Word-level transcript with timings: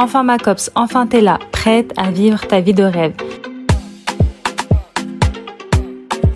Enfin 0.00 0.22
ma 0.22 0.38
copse, 0.38 0.70
enfin 0.76 1.08
t'es 1.08 1.20
là, 1.20 1.40
prête 1.50 1.92
à 1.96 2.12
vivre 2.12 2.46
ta 2.46 2.60
vie 2.60 2.72
de 2.72 2.84
rêve. 2.84 3.14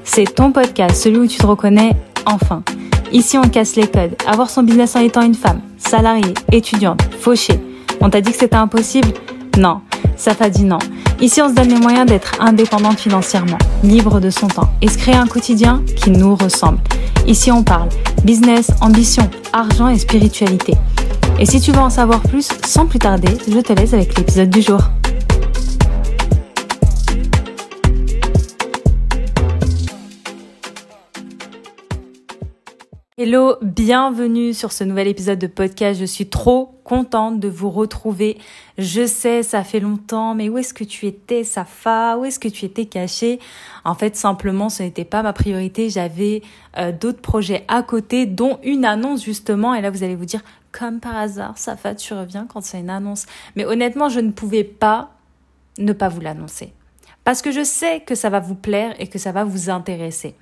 C'est 0.02 0.34
ton 0.34 0.50
podcast, 0.50 0.96
celui 0.96 1.18
où 1.18 1.26
tu 1.28 1.38
te 1.38 1.46
reconnais 1.46 1.92
enfin. 2.26 2.64
Ici 3.12 3.38
on 3.38 3.42
casse 3.42 3.76
les 3.76 3.86
codes. 3.86 4.16
Avoir 4.26 4.50
son 4.50 4.64
business 4.64 4.96
en 4.96 5.00
étant 5.00 5.22
une 5.22 5.36
femme, 5.36 5.60
salariée, 5.78 6.34
étudiante, 6.50 7.02
fauchée. 7.20 7.60
On 8.00 8.10
t'a 8.10 8.20
dit 8.20 8.32
que 8.32 8.36
c'était 8.36 8.56
impossible? 8.56 9.12
Non. 9.56 9.80
Ça 10.16 10.34
t'a 10.34 10.50
dit 10.50 10.64
non. 10.64 10.78
Ici 11.20 11.40
on 11.40 11.48
se 11.48 11.54
donne 11.54 11.68
les 11.68 11.78
moyens 11.78 12.06
d'être 12.06 12.32
indépendante 12.40 12.98
financièrement, 12.98 13.58
libre 13.84 14.18
de 14.18 14.30
son 14.30 14.48
temps 14.48 14.70
et 14.80 14.88
se 14.88 14.98
créer 14.98 15.14
un 15.14 15.28
quotidien 15.28 15.84
qui 15.96 16.10
nous 16.10 16.34
ressemble. 16.34 16.78
Ici 17.28 17.52
on 17.52 17.62
parle 17.62 17.90
business, 18.24 18.72
ambition, 18.80 19.30
argent 19.52 19.86
et 19.88 19.98
spiritualité. 19.98 20.74
Et 21.42 21.44
si 21.44 21.60
tu 21.60 21.72
veux 21.72 21.80
en 21.80 21.90
savoir 21.90 22.22
plus, 22.22 22.50
sans 22.64 22.86
plus 22.86 23.00
tarder, 23.00 23.36
je 23.48 23.58
te 23.58 23.72
laisse 23.72 23.92
avec 23.94 24.16
l'épisode 24.16 24.48
du 24.48 24.62
jour. 24.62 24.78
Hello, 33.18 33.56
bienvenue 33.60 34.54
sur 34.54 34.70
ce 34.70 34.84
nouvel 34.84 35.08
épisode 35.08 35.40
de 35.40 35.48
podcast. 35.48 35.98
Je 35.98 36.04
suis 36.04 36.28
trop 36.28 36.80
contente 36.84 37.40
de 37.40 37.48
vous 37.48 37.70
retrouver. 37.70 38.38
Je 38.78 39.04
sais, 39.04 39.42
ça 39.42 39.64
fait 39.64 39.80
longtemps, 39.80 40.36
mais 40.36 40.48
où 40.48 40.58
est-ce 40.58 40.72
que 40.72 40.84
tu 40.84 41.06
étais, 41.06 41.42
Safa? 41.42 42.18
Où 42.18 42.24
est-ce 42.24 42.38
que 42.38 42.48
tu 42.48 42.66
étais 42.66 42.86
caché 42.86 43.40
En 43.84 43.96
fait, 43.96 44.14
simplement, 44.14 44.68
ce 44.68 44.84
n'était 44.84 45.04
pas 45.04 45.24
ma 45.24 45.32
priorité. 45.32 45.90
J'avais 45.90 46.42
euh, 46.78 46.92
d'autres 46.92 47.20
projets 47.20 47.64
à 47.66 47.82
côté, 47.82 48.26
dont 48.26 48.60
une 48.62 48.84
annonce 48.84 49.24
justement. 49.24 49.74
Et 49.74 49.80
là, 49.80 49.90
vous 49.90 50.04
allez 50.04 50.16
vous 50.16 50.24
dire, 50.24 50.42
comme 50.72 51.00
par 51.00 51.16
hasard, 51.16 51.58
Safa, 51.58 51.94
tu 51.94 52.14
reviens 52.14 52.46
quand 52.46 52.62
c'est 52.62 52.80
une 52.80 52.90
annonce. 52.90 53.26
Mais 53.56 53.64
honnêtement, 53.64 54.08
je 54.08 54.20
ne 54.20 54.32
pouvais 54.32 54.64
pas 54.64 55.10
ne 55.78 55.92
pas 55.92 56.08
vous 56.08 56.20
l'annoncer. 56.20 56.72
Parce 57.24 57.42
que 57.42 57.52
je 57.52 57.62
sais 57.62 58.00
que 58.00 58.14
ça 58.14 58.30
va 58.30 58.40
vous 58.40 58.54
plaire 58.54 58.94
et 58.98 59.06
que 59.06 59.18
ça 59.18 59.32
va 59.32 59.44
vous 59.44 59.70
intéresser. 59.70 60.34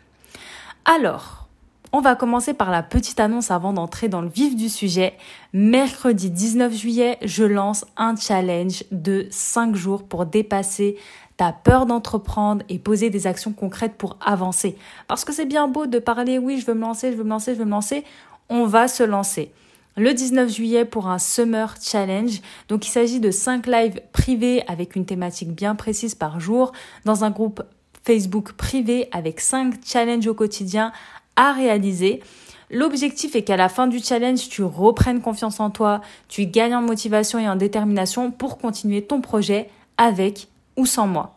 Alors, 0.85 1.49
on 1.93 2.01
va 2.01 2.15
commencer 2.15 2.55
par 2.55 2.71
la 2.71 2.83
petite 2.83 3.21
annonce 3.21 3.51
avant 3.51 3.73
d'entrer 3.73 4.09
dans 4.09 4.23
le 4.23 4.29
vif 4.29 4.55
du 4.55 4.69
sujet. 4.69 5.15
Mercredi 5.53 6.31
19 6.31 6.73
juillet, 6.73 7.19
je 7.23 7.45
lance 7.45 7.85
un 7.97 8.15
challenge 8.17 8.85
de 8.93 9.27
5 9.31 9.75
jours 9.75 10.05
pour 10.05 10.25
dépasser 10.25 10.97
ta 11.37 11.53
peur 11.53 11.87
d'entreprendre 11.87 12.65
et 12.69 12.79
poser 12.79 13.11
des 13.11 13.27
actions 13.27 13.53
concrètes 13.53 13.95
pour 13.97 14.19
avancer. 14.25 14.77
Parce 15.09 15.25
que 15.25 15.33
c'est 15.33 15.47
bien 15.47 15.69
beau 15.69 15.87
de 15.87 15.99
parler, 15.99 16.39
oui, 16.39 16.61
je 16.61 16.67
veux 16.67 16.75
me 16.75 16.83
lancer, 16.83 17.13
je 17.13 17.17
veux 17.17 17.25
me 17.25 17.31
lancer, 17.31 17.55
je 17.55 17.59
veux 17.59 17.65
me 17.65 17.71
lancer. 17.71 18.05
On 18.49 18.67
va 18.67 18.89
se 18.89 19.03
lancer. 19.03 19.53
Le 19.97 20.15
19 20.15 20.49
juillet 20.49 20.85
pour 20.85 21.09
un 21.09 21.19
Summer 21.19 21.75
Challenge. 21.83 22.41
Donc 22.69 22.87
il 22.87 22.91
s'agit 22.91 23.19
de 23.19 23.31
5 23.31 23.67
lives 23.67 24.01
privés 24.13 24.63
avec 24.69 24.95
une 24.95 25.05
thématique 25.05 25.53
bien 25.53 25.75
précise 25.75 26.15
par 26.15 26.39
jour 26.39 26.73
dans 27.05 27.25
un 27.25 27.31
groupe 27.31 27.63
Facebook 28.05 28.53
privé 28.53 29.09
avec 29.13 29.41
5 29.41 29.75
challenges 29.85 30.29
au 30.29 30.35
quotidien 30.35 30.93
à 31.35 31.53
réaliser. 31.53 32.23
L'objectif 32.71 33.35
est 33.35 33.43
qu'à 33.43 33.57
la 33.57 33.69
fin 33.69 33.89
du 33.89 33.99
challenge, 33.99 34.49
tu 34.49 34.63
reprennes 34.63 35.21
confiance 35.21 35.59
en 35.59 35.71
toi, 35.71 36.03
tu 36.29 36.47
gagnes 36.47 36.77
en 36.77 36.83
motivation 36.83 37.41
et 37.41 37.49
en 37.49 37.57
détermination 37.57 38.31
pour 38.31 38.59
continuer 38.59 39.03
ton 39.03 39.21
projet 39.21 39.69
avec 39.99 40.47
ou 40.77 40.87
sans 40.87 41.09
moi. 41.09 41.35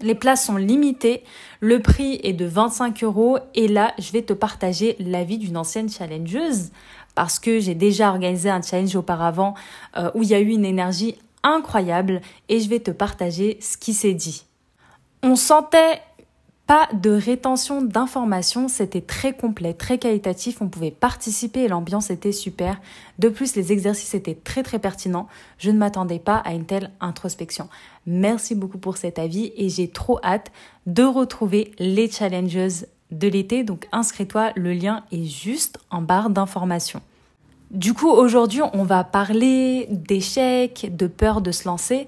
Les 0.00 0.14
places 0.14 0.46
sont 0.46 0.56
limitées, 0.56 1.24
le 1.60 1.80
prix 1.80 2.20
est 2.22 2.32
de 2.32 2.44
25 2.44 3.02
euros 3.02 3.38
et 3.54 3.66
là, 3.66 3.92
je 3.98 4.12
vais 4.12 4.22
te 4.22 4.32
partager 4.32 4.96
l'avis 5.00 5.38
d'une 5.38 5.56
ancienne 5.56 5.90
challengeuse 5.90 6.70
parce 7.18 7.40
que 7.40 7.58
j'ai 7.58 7.74
déjà 7.74 8.10
organisé 8.10 8.48
un 8.48 8.62
challenge 8.62 8.94
auparavant 8.94 9.54
euh, 9.96 10.08
où 10.14 10.22
il 10.22 10.28
y 10.28 10.34
a 10.34 10.38
eu 10.38 10.50
une 10.50 10.64
énergie 10.64 11.16
incroyable 11.42 12.20
et 12.48 12.60
je 12.60 12.68
vais 12.68 12.78
te 12.78 12.92
partager 12.92 13.58
ce 13.60 13.76
qui 13.76 13.92
s'est 13.92 14.14
dit. 14.14 14.44
On 15.24 15.34
sentait 15.34 16.00
pas 16.68 16.88
de 16.92 17.10
rétention 17.10 17.82
d'informations, 17.82 18.68
c'était 18.68 19.00
très 19.00 19.32
complet, 19.32 19.74
très 19.74 19.98
qualitatif, 19.98 20.62
on 20.62 20.68
pouvait 20.68 20.92
participer 20.92 21.62
et 21.62 21.68
l'ambiance 21.68 22.10
était 22.10 22.30
super. 22.30 22.80
De 23.18 23.28
plus, 23.28 23.56
les 23.56 23.72
exercices 23.72 24.14
étaient 24.14 24.36
très 24.36 24.62
très 24.62 24.78
pertinents. 24.78 25.26
Je 25.58 25.72
ne 25.72 25.78
m'attendais 25.78 26.20
pas 26.20 26.36
à 26.36 26.52
une 26.52 26.66
telle 26.66 26.92
introspection. 27.00 27.68
Merci 28.06 28.54
beaucoup 28.54 28.78
pour 28.78 28.96
cet 28.96 29.18
avis 29.18 29.52
et 29.56 29.68
j'ai 29.68 29.88
trop 29.88 30.20
hâte 30.22 30.52
de 30.86 31.02
retrouver 31.02 31.72
les 31.80 32.08
challenges 32.08 32.84
de 33.10 33.28
l'été. 33.28 33.64
Donc 33.64 33.86
inscris-toi, 33.92 34.52
le 34.56 34.72
lien 34.72 35.04
est 35.12 35.24
juste 35.24 35.78
en 35.90 36.02
barre 36.02 36.30
d'informations. 36.30 37.02
Du 37.70 37.92
coup, 37.92 38.08
aujourd'hui, 38.08 38.62
on 38.72 38.84
va 38.84 39.04
parler 39.04 39.86
d'échecs, 39.90 40.88
de 40.90 41.06
peur 41.06 41.40
de 41.40 41.52
se 41.52 41.68
lancer. 41.68 42.06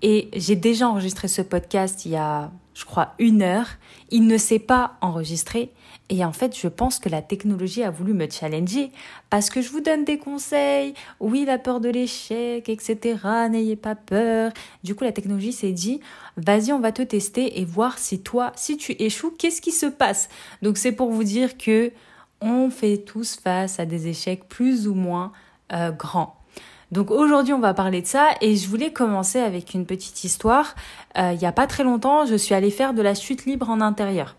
Et 0.00 0.28
j'ai 0.34 0.56
déjà 0.56 0.88
enregistré 0.88 1.28
ce 1.28 1.42
podcast 1.42 2.06
il 2.06 2.12
y 2.12 2.16
a 2.16 2.50
je 2.74 2.84
crois, 2.84 3.14
une 3.18 3.42
heure. 3.42 3.66
Il 4.10 4.26
ne 4.26 4.38
s'est 4.38 4.58
pas 4.58 4.94
enregistré. 5.00 5.70
Et 6.14 6.26
en 6.26 6.32
fait, 6.32 6.54
je 6.54 6.68
pense 6.68 6.98
que 6.98 7.08
la 7.08 7.22
technologie 7.22 7.82
a 7.82 7.90
voulu 7.90 8.12
me 8.12 8.28
challenger 8.28 8.92
parce 9.30 9.48
que 9.48 9.62
je 9.62 9.70
vous 9.70 9.80
donne 9.80 10.04
des 10.04 10.18
conseils. 10.18 10.92
Oui, 11.20 11.46
la 11.46 11.56
peur 11.56 11.80
de 11.80 11.88
l'échec, 11.88 12.68
etc. 12.68 13.16
N'ayez 13.50 13.76
pas 13.76 13.94
peur. 13.94 14.52
Du 14.84 14.94
coup, 14.94 15.04
la 15.04 15.12
technologie 15.12 15.54
s'est 15.54 15.72
dit, 15.72 16.00
vas-y, 16.36 16.70
on 16.70 16.80
va 16.80 16.92
te 16.92 17.00
tester 17.00 17.58
et 17.58 17.64
voir 17.64 17.98
si 17.98 18.20
toi, 18.20 18.52
si 18.56 18.76
tu 18.76 18.92
échoues, 18.98 19.30
qu'est-ce 19.38 19.62
qui 19.62 19.72
se 19.72 19.86
passe? 19.86 20.28
Donc, 20.60 20.76
c'est 20.76 20.92
pour 20.92 21.10
vous 21.10 21.24
dire 21.24 21.56
que 21.56 21.90
on 22.42 22.68
fait 22.68 22.98
tous 22.98 23.36
face 23.36 23.80
à 23.80 23.86
des 23.86 24.08
échecs 24.08 24.46
plus 24.46 24.88
ou 24.88 24.94
moins 24.94 25.32
euh, 25.72 25.92
grands. 25.92 26.36
Donc 26.90 27.10
aujourd'hui, 27.10 27.54
on 27.54 27.58
va 27.58 27.72
parler 27.72 28.02
de 28.02 28.06
ça 28.06 28.32
et 28.42 28.54
je 28.56 28.68
voulais 28.68 28.92
commencer 28.92 29.38
avec 29.38 29.72
une 29.72 29.86
petite 29.86 30.24
histoire. 30.24 30.74
Euh, 31.16 31.32
il 31.32 31.38
n'y 31.38 31.46
a 31.46 31.52
pas 31.52 31.66
très 31.66 31.84
longtemps, 31.84 32.26
je 32.26 32.34
suis 32.34 32.54
allée 32.54 32.70
faire 32.70 32.92
de 32.92 33.00
la 33.00 33.14
chute 33.14 33.46
libre 33.46 33.70
en 33.70 33.80
intérieur. 33.80 34.36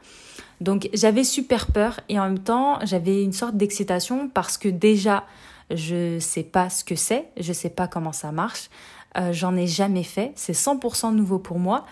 Donc 0.62 0.90
j'avais 0.94 1.24
super 1.24 1.68
peur 1.68 2.00
et 2.10 2.20
en 2.20 2.26
même 2.26 2.40
temps, 2.40 2.80
j'avais 2.84 3.24
une 3.24 3.34
sorte 3.34 3.56
d'excitation 3.56 4.30
parce 4.30 4.58
que 4.58 4.70
déjà, 4.70 5.26
je 5.72 6.20
sais 6.20 6.44
pas 6.44 6.70
ce 6.70 6.84
que 6.84 6.96
c'est, 6.96 7.28
je 7.40 7.54
sais 7.54 7.70
pas 7.70 7.88
comment 7.88 8.14
ça 8.14 8.32
marche. 8.32 8.70
Euh, 9.18 9.32
j'en 9.32 9.56
ai 9.56 9.68
jamais 9.68 10.04
fait, 10.04 10.32
c'est 10.36 10.54
100% 10.54 11.14
nouveau 11.14 11.40
pour 11.40 11.60
moi. 11.60 11.86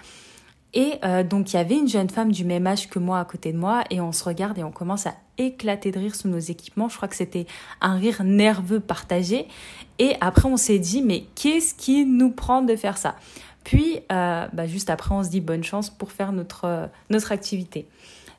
Et 0.74 0.94
euh, 1.04 1.24
donc 1.24 1.52
il 1.52 1.58
y 1.58 1.60
avait 1.60 1.76
une 1.76 1.90
jeune 1.90 2.10
femme 2.10 2.32
du 2.32 2.46
même 2.46 2.66
âge 2.66 2.90
que 2.90 2.98
moi 2.98 3.20
à 3.20 3.26
côté 3.26 3.52
de 3.52 3.58
moi 3.58 3.84
et 3.90 4.00
on 4.00 4.14
se 4.14 4.24
regarde 4.24 4.58
et 4.58 4.64
on 4.64 4.72
commence 4.72 5.06
à 5.06 5.16
éclater 5.38 5.92
de 5.92 6.00
rire 6.00 6.16
sous 6.16 6.30
nos 6.30 6.40
équipements. 6.40 6.88
Je 6.88 6.96
crois 6.96 7.10
que 7.10 7.16
c'était 7.16 7.46
un 7.82 7.96
rire 7.96 8.24
nerveux 8.24 8.80
partagé. 8.80 9.48
Et 10.00 10.16
après 10.22 10.48
on 10.48 10.56
s'est 10.56 10.80
dit 10.80 11.02
mais 11.02 11.26
qu'est-ce 11.36 11.74
qui 11.74 12.06
nous 12.06 12.32
prend 12.32 12.62
de 12.62 12.76
faire 12.78 12.98
ça? 12.98 13.18
Puis 13.66 14.00
euh, 14.12 14.48
bah, 14.54 14.66
juste 14.66 14.90
après 14.90 15.14
on 15.14 15.24
se 15.24 15.30
dit 15.30 15.42
bonne 15.42 15.64
chance 15.64 15.90
pour 15.90 16.12
faire 16.12 16.32
notre, 16.32 16.90
notre 17.10 17.34
activité. 17.34 17.88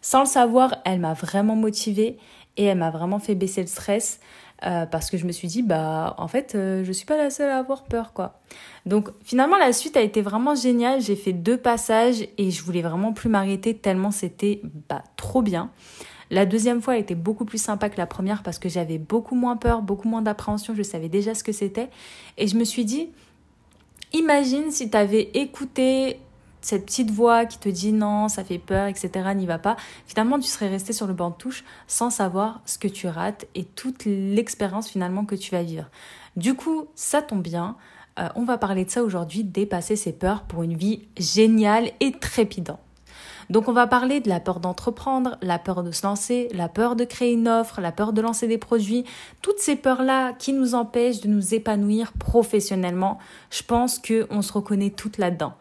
Sans 0.02 0.20
le 0.20 0.26
savoir, 0.26 0.76
elle 0.84 1.00
m'a 1.00 1.14
vraiment 1.14 1.56
motivée 1.56 2.18
et 2.58 2.64
elle 2.64 2.78
m'a 2.78 2.90
vraiment 2.90 3.18
fait 3.18 3.34
baisser 3.34 3.62
le 3.62 3.68
stress. 3.68 4.20
Euh, 4.64 4.86
parce 4.86 5.10
que 5.10 5.16
je 5.16 5.26
me 5.26 5.32
suis 5.32 5.48
dit 5.48 5.62
bah 5.62 6.14
en 6.18 6.28
fait 6.28 6.54
euh, 6.54 6.84
je 6.84 6.92
suis 6.92 7.04
pas 7.04 7.16
la 7.16 7.30
seule 7.30 7.50
à 7.50 7.58
avoir 7.58 7.82
peur 7.82 8.12
quoi. 8.12 8.40
Donc 8.86 9.08
finalement 9.24 9.56
la 9.56 9.72
suite 9.72 9.96
a 9.96 10.02
été 10.02 10.22
vraiment 10.22 10.54
géniale, 10.54 11.00
j'ai 11.00 11.16
fait 11.16 11.32
deux 11.32 11.56
passages 11.56 12.28
et 12.38 12.52
je 12.52 12.62
voulais 12.62 12.82
vraiment 12.82 13.12
plus 13.12 13.28
m'arrêter 13.28 13.76
tellement 13.76 14.12
c'était 14.12 14.60
bah 14.88 15.02
trop 15.16 15.42
bien. 15.42 15.72
La 16.30 16.46
deuxième 16.46 16.80
fois 16.80 16.96
été 16.96 17.16
beaucoup 17.16 17.44
plus 17.44 17.60
sympa 17.60 17.88
que 17.88 17.98
la 17.98 18.06
première 18.06 18.44
parce 18.44 18.60
que 18.60 18.69
j'avais 18.69 18.98
beaucoup 18.98 19.34
moins 19.34 19.56
peur, 19.56 19.82
beaucoup 19.82 20.06
moins 20.06 20.22
d'appréhension, 20.22 20.76
je 20.76 20.84
savais 20.84 21.08
déjà 21.08 21.34
ce 21.34 21.42
que 21.42 21.52
c'était 21.52 21.90
et 22.38 22.46
je 22.46 22.56
me 22.56 22.62
suis 22.62 22.84
dit 22.84 23.10
imagine 24.12 24.70
si 24.70 24.88
tu 24.88 24.96
avais 24.96 25.28
écouté 25.34 26.20
cette 26.62 26.87
petite 26.87 27.11
voix 27.11 27.45
qui 27.45 27.59
te 27.59 27.69
dit 27.69 27.93
non, 27.93 28.28
ça 28.28 28.45
fait 28.45 28.59
peur, 28.59 28.87
etc., 28.87 29.11
n'y 29.34 29.47
va 29.47 29.59
pas, 29.59 29.77
finalement 30.06 30.39
tu 30.39 30.49
serais 30.49 30.69
resté 30.69 30.93
sur 30.93 31.06
le 31.06 31.15
banc 31.15 31.31
de 31.31 31.37
touche 31.37 31.65
sans 31.87 32.11
savoir 32.11 32.61
ce 32.65 32.78
que 32.78 32.89
tu 32.89 33.09
rates 33.09 33.47
et 33.55 33.65
toute 33.65 34.05
l'expérience 34.05 34.89
finalement 34.89 35.25
que 35.25 35.35
tu 35.35 35.50
vas 35.50 35.62
vivre. 35.62 35.91
Du 36.37 36.55
coup, 36.55 36.87
ça 36.94 37.20
tombe 37.20 37.43
bien, 37.43 37.76
euh, 38.19 38.29
on 38.37 38.44
va 38.44 38.59
parler 38.59 38.85
de 38.85 38.91
ça 38.91 39.03
aujourd'hui, 39.03 39.44
dépasser 39.44 39.97
ses 39.97 40.12
peurs 40.12 40.43
pour 40.43 40.62
une 40.62 40.76
vie 40.76 41.03
géniale 41.19 41.91
et 42.00 42.12
trépidante. 42.12 42.81
Donc 43.50 43.69
on 43.69 43.73
va 43.73 43.87
parler 43.87 44.20
de 44.20 44.29
la 44.29 44.41
peur 44.41 44.61
d'entreprendre, 44.61 45.37
la 45.43 45.58
peur 45.58 45.82
de 45.82 45.91
se 45.91 46.06
lancer, 46.06 46.49
la 46.55 46.69
peur 46.69 46.97
de 46.97 47.05
créer 47.05 47.32
une 47.32 47.49
offre, 47.49 47.81
la 47.81 47.93
peur 47.93 48.12
de 48.12 48.20
lancer 48.20 48.49
des 48.49 48.58
produits, 48.58 49.05
toutes 49.43 49.58
ces 49.58 49.76
peurs-là 49.76 50.32
qui 50.32 50.53
nous 50.53 50.75
empêchent 50.75 51.20
de 51.20 51.29
nous 51.29 51.55
épanouir 51.55 52.12
professionnellement. 52.12 53.19
Je 53.50 53.62
pense 53.62 53.99
que 53.99 54.26
on 54.31 54.43
se 54.43 54.53
reconnaît 54.53 54.91
toutes 54.91 55.19
là-dedans. 55.19 55.55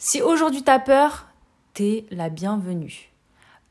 Si 0.00 0.22
aujourd'hui 0.22 0.62
tu 0.62 0.70
as 0.70 0.78
peur, 0.78 1.26
t'es 1.74 2.06
la 2.12 2.28
bienvenue. 2.28 3.10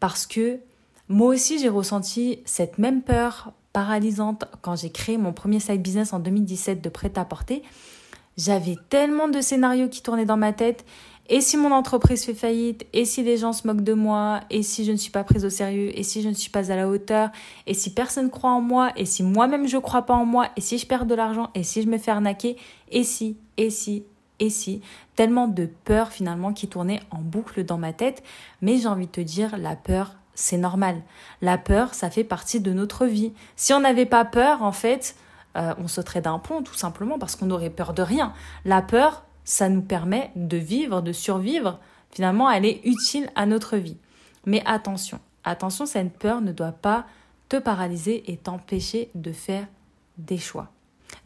Parce 0.02 0.28
que 0.28 0.60
moi 1.08 1.30
aussi 1.30 1.58
j'ai 1.58 1.70
ressenti 1.70 2.40
cette 2.44 2.78
même 2.80 3.02
peur 3.02 3.54
paralysante 3.72 4.44
quand 4.62 4.76
j'ai 4.76 4.92
créé 4.92 5.18
mon 5.18 5.32
premier 5.32 5.62
side 5.62 5.82
business 5.82 6.12
en 6.12 6.20
2017 6.20 6.84
de 6.84 6.90
prêt-à-porter. 6.90 7.64
J'avais 8.36 8.76
tellement 8.90 9.30
de 9.30 9.40
scénarios 9.40 9.88
qui 9.88 10.04
tournaient 10.04 10.26
dans 10.26 10.36
ma 10.36 10.52
tête. 10.52 10.84
Et 11.30 11.40
si 11.40 11.56
mon 11.56 11.72
entreprise 11.72 12.26
fait 12.26 12.34
faillite, 12.34 12.86
et 12.92 13.06
si 13.06 13.24
les 13.24 13.38
gens 13.38 13.54
se 13.54 13.66
moquent 13.66 13.84
de 13.84 13.94
moi, 13.94 14.42
et 14.50 14.64
si 14.64 14.84
je 14.84 14.92
ne 14.92 14.98
suis 14.98 15.12
pas 15.12 15.24
prise 15.24 15.46
au 15.46 15.50
sérieux, 15.50 15.98
et 15.98 16.04
si 16.04 16.22
je 16.22 16.30
ne 16.30 16.34
suis 16.34 16.50
pas 16.50 16.72
à 16.72 16.76
la 16.76 16.88
hauteur, 16.88 17.30
et 17.66 17.74
si 17.74 17.94
personne 17.94 18.30
croit 18.30 18.52
en 18.52 18.62
moi, 18.62 18.92
et 18.96 19.06
si 19.06 19.24
moi-même 19.24 19.68
je 19.68 19.78
crois 19.78 20.04
pas 20.04 20.14
en 20.14 20.26
moi, 20.26 20.50
et 20.56 20.62
si 20.62 20.78
je 20.78 20.86
perds 20.86 21.06
de 21.06 21.16
l'argent, 21.16 21.50
et 21.54 21.64
si 21.64 21.82
je 21.82 21.88
me 21.88 21.98
fais 21.98 22.12
arnaquer, 22.12 22.56
et 22.92 23.04
si, 23.04 23.38
et 23.58 23.70
si, 23.70 24.04
et 24.40 24.50
si, 24.50 24.82
tellement 25.16 25.48
de 25.48 25.66
peur 25.66 26.10
finalement 26.10 26.54
qui 26.54 26.68
tournait 26.68 27.02
en 27.12 27.20
boucle 27.20 27.64
dans 27.64 27.78
ma 27.78 27.94
tête. 27.94 28.24
Mais 28.62 28.78
j'ai 28.78 28.88
envie 28.88 29.08
de 29.08 29.12
te 29.12 29.22
dire, 29.22 29.58
la 29.58 29.76
peur, 29.76 30.16
c'est 30.36 30.58
normal. 30.58 31.02
La 31.42 31.58
peur, 31.58 31.94
ça 31.94 32.10
fait 32.10 32.24
partie 32.24 32.60
de 32.60 32.72
notre 32.72 33.06
vie. 33.06 33.34
Si 33.56 33.74
on 33.74 33.80
n'avait 33.80 34.06
pas 34.06 34.26
peur, 34.26 34.62
en 34.62 34.72
fait, 34.72 35.16
euh, 35.58 35.74
on 35.80 35.88
sauterait 35.88 36.22
d'un 36.22 36.40
pont 36.40 36.62
tout 36.62 36.76
simplement 36.76 37.18
parce 37.18 37.36
qu'on 37.36 37.50
aurait 37.50 37.72
peur 37.72 37.94
de 37.94 38.04
rien. 38.04 38.34
La 38.64 38.82
peur, 38.82 39.24
ça 39.44 39.70
nous 39.70 39.82
permet 39.82 40.32
de 40.36 40.58
vivre, 40.58 41.02
de 41.02 41.12
survivre. 41.12 41.80
Finalement, 42.12 42.50
elle 42.50 42.66
est 42.66 42.82
utile 42.86 43.30
à 43.36 43.46
notre 43.46 43.78
vie. 43.78 43.98
Mais 44.46 44.62
attention, 44.66 45.20
attention, 45.44 45.86
cette 45.86 46.18
peur 46.18 46.42
ne 46.42 46.52
doit 46.52 46.72
pas 46.72 47.06
te 47.50 47.58
paralyser 47.58 48.32
et 48.32 48.38
t'empêcher 48.38 49.10
de 49.16 49.32
faire 49.32 49.66
des 50.18 50.38
choix. 50.38 50.70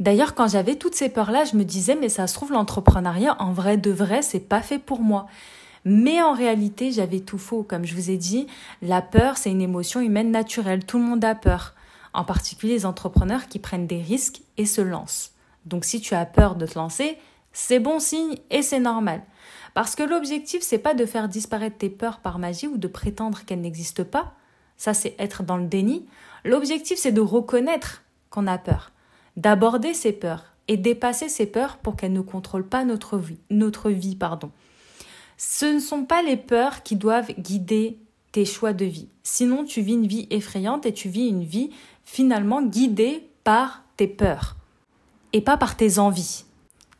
D'ailleurs, 0.02 0.34
quand 0.34 0.48
j'avais 0.48 0.78
toutes 0.78 0.96
ces 0.96 1.10
peurs-là, 1.10 1.46
je 1.46 1.56
me 1.56 1.64
disais, 1.64 1.96
mais 1.96 2.10
ça 2.10 2.26
se 2.26 2.34
trouve, 2.34 2.52
l'entrepreneuriat, 2.52 3.40
en 3.40 3.54
vrai 3.54 3.78
de 3.78 3.92
vrai, 3.92 4.24
c'est 4.24 4.40
pas 4.40 4.64
fait 4.64 4.80
pour 4.80 5.00
moi. 5.00 5.28
Mais 5.86 6.24
en 6.24 6.34
réalité, 6.34 6.92
j'avais 6.92 7.20
tout 7.20 7.38
faux. 7.38 7.62
Comme 7.62 7.86
je 7.86 7.94
vous 7.94 8.10
ai 8.10 8.18
dit, 8.18 8.48
la 8.82 9.04
peur, 9.04 9.38
c'est 9.38 9.52
une 9.52 9.62
émotion 9.62 10.02
humaine 10.02 10.32
naturelle. 10.32 10.84
Tout 10.86 10.98
le 10.98 11.04
monde 11.04 11.24
a 11.24 11.36
peur. 11.36 11.76
En 12.16 12.24
particulier 12.24 12.74
les 12.74 12.88
entrepreneurs 12.88 13.48
qui 13.48 13.60
prennent 13.60 13.86
des 13.86 14.02
risques 14.02 14.42
et 14.58 14.66
se 14.66 14.82
lancent. 14.82 15.34
Donc 15.68 15.86
si 15.86 16.02
tu 16.02 16.16
as 16.16 16.26
peur 16.26 16.56
de 16.56 16.66
te 16.66 16.80
lancer, 16.80 17.20
c'est 17.54 17.80
bon 17.80 18.00
signe 18.00 18.38
et 18.50 18.64
c'est 18.64 18.80
normal. 18.80 19.22
Parce 19.76 19.96
que 19.96 20.02
l'objectif, 20.02 20.64
c'est 20.64 20.80
pas 20.80 20.96
de 20.96 21.06
faire 21.06 21.30
disparaître 21.30 21.78
tes 21.78 21.92
peurs 21.92 22.22
par 22.22 22.40
magie 22.40 22.68
ou 22.68 22.78
de 22.78 22.88
prétendre 22.88 23.46
qu'elles 23.46 23.62
n'existent 23.62 24.04
pas. 24.04 24.34
Ça, 24.78 24.96
c'est 24.96 25.16
être 25.20 25.44
dans 25.44 25.58
le 25.58 25.68
déni. 25.68 26.08
L'objectif, 26.44 26.98
c'est 26.98 27.12
de 27.12 27.22
reconnaître 27.22 28.02
qu'on 28.32 28.48
a 28.48 28.58
peur, 28.58 28.92
d'aborder 29.38 29.94
ces 29.94 30.12
peurs 30.12 30.46
et 30.68 30.78
dépasser 30.78 31.30
ces 31.30 31.46
peurs 31.46 31.78
pour 31.78 31.96
qu'elles 31.96 32.14
ne 32.14 32.22
contrôlent 32.22 32.68
pas 32.68 32.86
notre 32.86 33.18
vie, 33.18 33.40
notre 33.50 33.90
vie, 33.90 34.16
pardon. 34.16 34.52
Ce 35.38 35.66
ne 35.66 35.80
sont 35.80 36.06
pas 36.06 36.22
les 36.22 36.38
peurs 36.38 36.84
qui 36.84 36.96
doivent 36.96 37.34
guider 37.40 37.98
tes 38.32 38.46
choix 38.46 38.74
de 38.74 38.86
vie. 38.86 39.10
Sinon, 39.24 39.66
tu 39.66 39.82
vis 39.82 39.94
une 39.94 40.08
vie 40.08 40.28
effrayante 40.30 40.86
et 40.86 40.94
tu 40.94 41.10
vis 41.10 41.28
une 41.28 41.44
vie 41.44 41.72
finalement 42.06 42.62
guidée 42.62 43.28
par 43.44 43.84
tes 43.98 44.08
peurs 44.08 44.56
et 45.34 45.42
pas 45.42 45.58
par 45.58 45.76
tes 45.76 46.00
envies. 46.00 46.46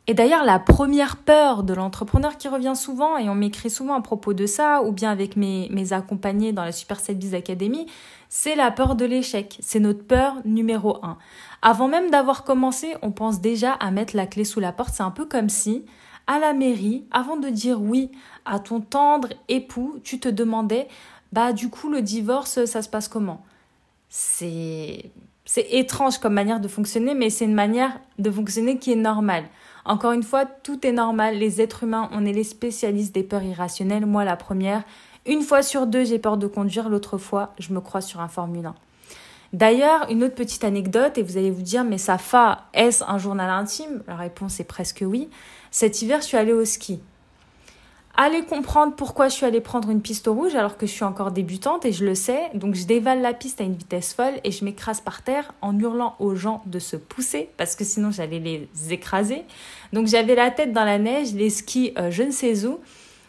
Et 0.08 0.14
d'ailleurs, 0.14 0.44
la 0.44 0.58
première 0.58 1.16
peur 1.16 1.62
de 1.62 1.74
l'entrepreneur 1.74 2.36
qui 2.36 2.48
revient 2.48 2.74
souvent, 2.74 3.18
et 3.18 3.28
on 3.28 3.36
m'écrit 3.36 3.70
souvent 3.70 3.94
à 3.94 4.00
propos 4.00 4.34
de 4.34 4.46
ça, 4.46 4.82
ou 4.82 4.90
bien 4.90 5.10
avec 5.10 5.36
mes, 5.36 5.92
accompagnés 5.92 6.52
dans 6.52 6.64
la 6.64 6.72
Super 6.72 6.98
Set 6.98 7.18
Biz 7.18 7.34
Academy, 7.34 7.86
c'est 8.28 8.56
la 8.56 8.72
peur 8.72 8.96
de 8.96 9.04
l'échec. 9.04 9.58
C'est 9.60 9.78
notre 9.78 10.04
peur 10.04 10.36
numéro 10.44 10.98
un. 11.04 11.18
Avant 11.62 11.86
même 11.86 12.10
d'avoir 12.10 12.42
commencé, 12.42 12.96
on 13.02 13.12
pense 13.12 13.40
déjà 13.40 13.72
à 13.74 13.92
mettre 13.92 14.16
la 14.16 14.26
clé 14.26 14.44
sous 14.44 14.58
la 14.58 14.72
porte. 14.72 14.92
C'est 14.92 15.04
un 15.04 15.12
peu 15.12 15.24
comme 15.24 15.48
si, 15.48 15.84
à 16.26 16.40
la 16.40 16.52
mairie, 16.52 17.04
avant 17.12 17.36
de 17.36 17.48
dire 17.48 17.80
oui 17.80 18.10
à 18.44 18.58
ton 18.58 18.80
tendre 18.80 19.28
époux, 19.48 20.00
tu 20.02 20.18
te 20.18 20.28
demandais, 20.28 20.88
bah 21.30 21.52
du 21.52 21.70
coup, 21.70 21.88
le 21.88 22.02
divorce, 22.02 22.64
ça 22.64 22.82
se 22.82 22.88
passe 22.88 23.06
comment? 23.06 23.44
C'est 24.08 25.12
c'est 25.44 25.66
étrange 25.72 26.18
comme 26.18 26.34
manière 26.34 26.60
de 26.60 26.68
fonctionner, 26.68 27.14
mais 27.14 27.30
c'est 27.30 27.44
une 27.44 27.54
manière 27.54 27.98
de 28.18 28.30
fonctionner 28.30 28.78
qui 28.78 28.92
est 28.92 28.96
normale. 28.96 29.44
Encore 29.84 30.12
une 30.12 30.22
fois, 30.22 30.44
tout 30.44 30.86
est 30.86 30.92
normal. 30.92 31.36
Les 31.36 31.60
êtres 31.60 31.82
humains, 31.82 32.08
on 32.12 32.24
est 32.24 32.32
les 32.32 32.44
spécialistes 32.44 33.14
des 33.14 33.22
peurs 33.22 33.42
irrationnelles. 33.42 34.06
Moi, 34.06 34.24
la 34.24 34.36
première. 34.36 34.84
Une 35.26 35.42
fois 35.42 35.62
sur 35.62 35.86
deux, 35.86 36.04
j'ai 36.04 36.18
peur 36.18 36.36
de 36.36 36.46
conduire. 36.46 36.88
L'autre 36.88 37.18
fois, 37.18 37.52
je 37.58 37.72
me 37.72 37.80
crois 37.80 38.00
sur 38.00 38.20
un 38.20 38.28
Formule 38.28 38.66
1. 38.66 38.74
D'ailleurs, 39.52 40.06
une 40.10 40.24
autre 40.24 40.34
petite 40.34 40.64
anecdote, 40.64 41.18
et 41.18 41.22
vous 41.22 41.36
allez 41.36 41.50
vous 41.50 41.62
dire, 41.62 41.84
mais 41.84 41.98
Safa, 41.98 42.68
est-ce 42.72 43.04
un 43.04 43.18
journal 43.18 43.50
intime? 43.50 44.02
La 44.06 44.16
réponse 44.16 44.60
est 44.60 44.64
presque 44.64 45.04
oui. 45.06 45.28
Cet 45.70 46.00
hiver, 46.00 46.20
je 46.20 46.26
suis 46.26 46.36
allée 46.38 46.54
au 46.54 46.64
ski. 46.64 47.00
Allez 48.14 48.42
comprendre 48.42 48.94
pourquoi 48.94 49.28
je 49.28 49.34
suis 49.34 49.46
allée 49.46 49.62
prendre 49.62 49.88
une 49.88 50.02
piste 50.02 50.26
rouge 50.26 50.54
alors 50.54 50.76
que 50.76 50.86
je 50.86 50.92
suis 50.92 51.04
encore 51.04 51.30
débutante 51.30 51.86
et 51.86 51.92
je 51.92 52.04
le 52.04 52.14
sais. 52.14 52.50
Donc 52.52 52.74
je 52.74 52.84
dévale 52.84 53.22
la 53.22 53.32
piste 53.32 53.60
à 53.62 53.64
une 53.64 53.74
vitesse 53.74 54.12
folle 54.12 54.34
et 54.44 54.50
je 54.50 54.64
m'écrase 54.66 55.00
par 55.00 55.22
terre 55.22 55.52
en 55.62 55.78
hurlant 55.78 56.14
aux 56.18 56.34
gens 56.34 56.62
de 56.66 56.78
se 56.78 56.96
pousser 56.96 57.48
parce 57.56 57.74
que 57.74 57.84
sinon 57.84 58.10
j'allais 58.10 58.38
les 58.38 58.68
écraser. 58.92 59.44
Donc 59.94 60.08
j'avais 60.08 60.34
la 60.34 60.50
tête 60.50 60.72
dans 60.74 60.84
la 60.84 60.98
neige, 60.98 61.32
les 61.32 61.48
skis 61.48 61.94
euh, 61.98 62.10
je 62.10 62.22
ne 62.22 62.32
sais 62.32 62.66
où. 62.66 62.80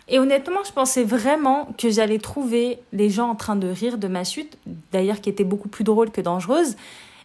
Et 0.10 0.20
honnêtement, 0.20 0.64
je 0.66 0.74
pensais 0.74 1.04
vraiment 1.04 1.70
que 1.78 1.90
j'allais 1.90 2.20
trouver 2.20 2.80
les 2.92 3.10
gens 3.10 3.30
en 3.30 3.36
train 3.36 3.56
de 3.56 3.70
rire 3.70 3.98
de 3.98 4.10
ma 4.10 4.26
chute, 4.26 4.58
d'ailleurs 4.92 5.22
qui 5.22 5.30
était 5.30 5.46
beaucoup 5.46 5.70
plus 5.70 5.86
drôle 5.86 6.12
que 6.12 6.20
dangereuse. 6.20 6.76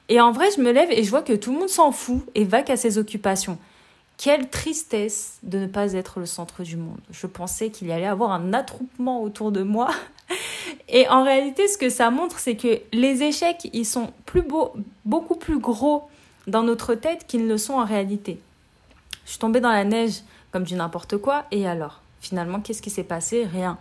Et 0.08 0.20
en 0.20 0.30
vrai, 0.30 0.46
je 0.56 0.62
me 0.62 0.70
lève 0.70 0.90
et 0.92 1.02
je 1.02 1.10
vois 1.10 1.22
que 1.22 1.32
tout 1.32 1.52
le 1.52 1.58
monde 1.58 1.68
s'en 1.68 1.90
fout 1.90 2.22
et 2.36 2.44
va 2.44 2.62
qu'à 2.62 2.76
ses 2.76 2.96
occupations. 2.96 3.58
Quelle 4.18 4.50
tristesse 4.50 5.38
de 5.44 5.58
ne 5.58 5.66
pas 5.68 5.92
être 5.92 6.18
le 6.18 6.26
centre 6.26 6.64
du 6.64 6.76
monde. 6.76 6.98
Je 7.12 7.28
pensais 7.28 7.70
qu'il 7.70 7.86
y 7.86 7.92
allait 7.92 8.04
avoir 8.04 8.32
un 8.32 8.52
attroupement 8.52 9.22
autour 9.22 9.52
de 9.52 9.62
moi. 9.62 9.90
Et 10.88 11.08
en 11.08 11.22
réalité, 11.22 11.68
ce 11.68 11.78
que 11.78 11.88
ça 11.88 12.10
montre, 12.10 12.40
c'est 12.40 12.56
que 12.56 12.80
les 12.92 13.22
échecs, 13.22 13.70
ils 13.72 13.86
sont 13.86 14.12
plus 14.26 14.42
beaux, 14.42 14.74
beaucoup 15.04 15.36
plus 15.36 15.60
gros 15.60 16.08
dans 16.48 16.64
notre 16.64 16.94
tête 16.94 17.26
qu'ils 17.28 17.44
ne 17.44 17.48
le 17.48 17.58
sont 17.58 17.74
en 17.74 17.84
réalité. 17.84 18.40
Je 19.24 19.30
suis 19.30 19.38
tombée 19.38 19.60
dans 19.60 19.70
la 19.70 19.84
neige 19.84 20.22
comme 20.50 20.64
du 20.64 20.74
n'importe 20.74 21.18
quoi, 21.18 21.44
et 21.52 21.68
alors? 21.68 22.00
Finalement, 22.20 22.60
qu'est-ce 22.60 22.82
qui 22.82 22.90
s'est 22.90 23.04
passé? 23.04 23.44
Rien. 23.44 23.78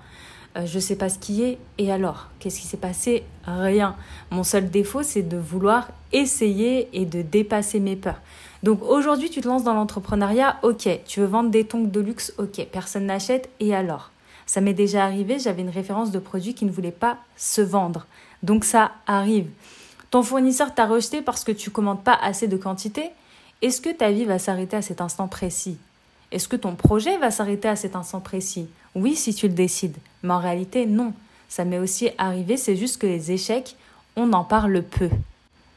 Je 0.55 0.61
euh, 0.61 0.65
je 0.67 0.77
sais 0.77 0.97
pas 0.97 1.09
skier, 1.09 1.57
et 1.79 1.91
alors? 1.91 2.27
Qu'est-ce 2.39 2.59
qui 2.59 2.67
s'est 2.67 2.77
passé? 2.77 3.23
Rien. 3.45 3.95
Mon 4.29 4.43
seul 4.43 4.69
défaut, 4.69 5.01
c'est 5.01 5.23
de 5.23 5.37
vouloir 5.37 5.89
essayer 6.11 6.89
et 6.93 7.05
de 7.05 7.23
dépasser 7.23 7.79
mes 7.79 7.95
peurs. 7.95 8.21
Donc 8.67 8.83
aujourd'hui, 8.83 9.29
tu 9.29 9.39
te 9.39 9.47
lances 9.47 9.63
dans 9.63 9.73
l'entrepreneuriat, 9.73 10.57
ok, 10.61 10.89
tu 11.05 11.21
veux 11.21 11.25
vendre 11.25 11.49
des 11.49 11.63
tongs 11.63 11.85
de 11.85 12.01
luxe, 12.01 12.33
ok, 12.37 12.67
personne 12.69 13.05
n'achète, 13.05 13.49
et 13.61 13.73
alors? 13.73 14.11
Ça 14.45 14.59
m'est 14.59 14.73
déjà 14.73 15.05
arrivé, 15.05 15.39
j'avais 15.39 15.61
une 15.61 15.69
référence 15.69 16.11
de 16.11 16.19
produit 16.19 16.53
qui 16.53 16.65
ne 16.65 16.71
voulait 16.71 16.91
pas 16.91 17.15
se 17.37 17.61
vendre. 17.61 18.07
Donc 18.43 18.65
ça 18.65 18.91
arrive. 19.07 19.47
Ton 20.11 20.21
fournisseur 20.21 20.75
t'a 20.75 20.85
rejeté 20.85 21.21
parce 21.21 21.45
que 21.45 21.53
tu 21.53 21.71
commandes 21.71 22.03
pas 22.03 22.19
assez 22.21 22.49
de 22.49 22.57
quantité? 22.57 23.11
Est-ce 23.61 23.79
que 23.79 23.89
ta 23.89 24.11
vie 24.11 24.25
va 24.25 24.37
s'arrêter 24.37 24.75
à 24.75 24.81
cet 24.81 24.99
instant 24.99 25.29
précis? 25.29 25.77
Est-ce 26.33 26.49
que 26.49 26.57
ton 26.57 26.75
projet 26.75 27.17
va 27.19 27.31
s'arrêter 27.31 27.69
à 27.69 27.77
cet 27.77 27.95
instant 27.95 28.19
précis? 28.19 28.67
Oui, 28.95 29.15
si 29.15 29.33
tu 29.33 29.47
le 29.47 29.53
décides. 29.53 29.95
Mais 30.23 30.33
en 30.33 30.39
réalité, 30.39 30.85
non. 30.85 31.13
Ça 31.47 31.63
m'est 31.63 31.79
aussi 31.79 32.09
arrivé, 32.17 32.57
c'est 32.57 32.75
juste 32.75 32.97
que 32.97 33.07
les 33.07 33.31
échecs, 33.31 33.77
on 34.17 34.33
en 34.33 34.43
parle 34.43 34.83
peu. 34.83 35.09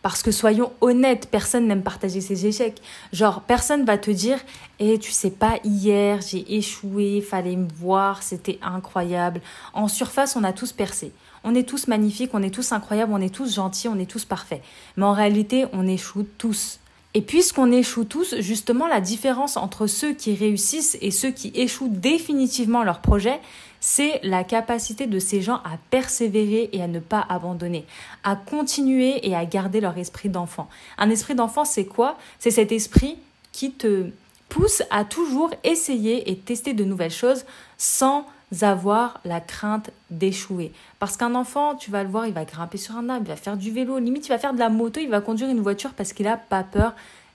Parce 0.02 0.22
que 0.22 0.30
soyons 0.30 0.72
honnêtes, 0.80 1.28
personne 1.30 1.66
n'aime 1.66 1.82
partager 1.82 2.22
ses 2.22 2.46
échecs. 2.46 2.80
Genre, 3.12 3.42
personne 3.42 3.84
va 3.84 3.98
te 3.98 4.10
dire, 4.10 4.38
eh, 4.78 4.98
tu 4.98 5.10
sais 5.10 5.30
pas, 5.30 5.58
hier, 5.62 6.20
j'ai 6.22 6.56
échoué, 6.56 7.20
fallait 7.20 7.56
me 7.56 7.68
voir, 7.68 8.22
c'était 8.22 8.58
incroyable. 8.62 9.42
En 9.74 9.88
surface, 9.88 10.36
on 10.36 10.44
a 10.44 10.54
tous 10.54 10.72
percé. 10.72 11.12
On 11.44 11.54
est 11.54 11.68
tous 11.68 11.86
magnifiques, 11.86 12.30
on 12.32 12.42
est 12.42 12.54
tous 12.54 12.72
incroyables, 12.72 13.12
on 13.12 13.20
est 13.20 13.34
tous 13.34 13.54
gentils, 13.54 13.88
on 13.88 13.98
est 13.98 14.10
tous 14.10 14.24
parfaits. 14.24 14.62
Mais 14.96 15.04
en 15.04 15.12
réalité, 15.12 15.66
on 15.72 15.86
échoue 15.86 16.26
tous. 16.38 16.80
Et 17.12 17.22
puisqu'on 17.22 17.72
échoue 17.72 18.04
tous, 18.04 18.36
justement, 18.38 18.86
la 18.86 19.00
différence 19.00 19.56
entre 19.56 19.86
ceux 19.86 20.14
qui 20.14 20.34
réussissent 20.34 20.96
et 21.00 21.10
ceux 21.10 21.30
qui 21.30 21.50
échouent 21.54 21.90
définitivement 21.90 22.84
leur 22.84 23.00
projet, 23.00 23.40
c'est 23.80 24.20
la 24.22 24.44
capacité 24.44 25.06
de 25.06 25.18
ces 25.18 25.40
gens 25.40 25.56
à 25.56 25.78
persévérer 25.90 26.68
et 26.72 26.82
à 26.82 26.86
ne 26.86 27.00
pas 27.00 27.24
abandonner, 27.28 27.86
à 28.22 28.36
continuer 28.36 29.26
et 29.26 29.34
à 29.34 29.44
garder 29.46 29.80
leur 29.80 29.96
esprit 29.98 30.28
d'enfant. 30.28 30.68
Un 30.98 31.10
esprit 31.10 31.34
d'enfant, 31.34 31.64
c'est 31.64 31.86
quoi? 31.86 32.18
C'est 32.38 32.50
cet 32.50 32.72
esprit 32.72 33.16
qui 33.52 33.72
te 33.72 34.10
pousse 34.48 34.82
à 34.90 35.04
toujours 35.04 35.50
essayer 35.64 36.30
et 36.30 36.36
tester 36.36 36.74
de 36.74 36.84
nouvelles 36.84 37.10
choses 37.10 37.44
sans 37.78 38.26
avoir 38.62 39.20
la 39.24 39.40
crainte 39.40 39.90
d'échouer. 40.10 40.72
Parce 40.98 41.16
qu'un 41.16 41.34
enfant, 41.34 41.76
tu 41.76 41.90
vas 41.90 42.02
le 42.02 42.10
voir, 42.10 42.26
il 42.26 42.34
va 42.34 42.44
grimper 42.44 42.78
sur 42.78 42.96
un 42.96 43.08
arbre, 43.08 43.24
il 43.26 43.28
va 43.28 43.36
faire 43.36 43.56
du 43.56 43.70
vélo, 43.70 43.98
limite 43.98 44.26
il 44.26 44.30
va 44.30 44.38
faire 44.38 44.52
de 44.52 44.58
la 44.58 44.68
moto, 44.68 45.00
il 45.00 45.08
va 45.08 45.20
conduire 45.20 45.48
une 45.48 45.60
voiture 45.60 45.94
parce 45.94 46.12
qu'il 46.12 46.26
n'a 46.26 46.36
pas 46.36 46.64
peur 46.64 46.94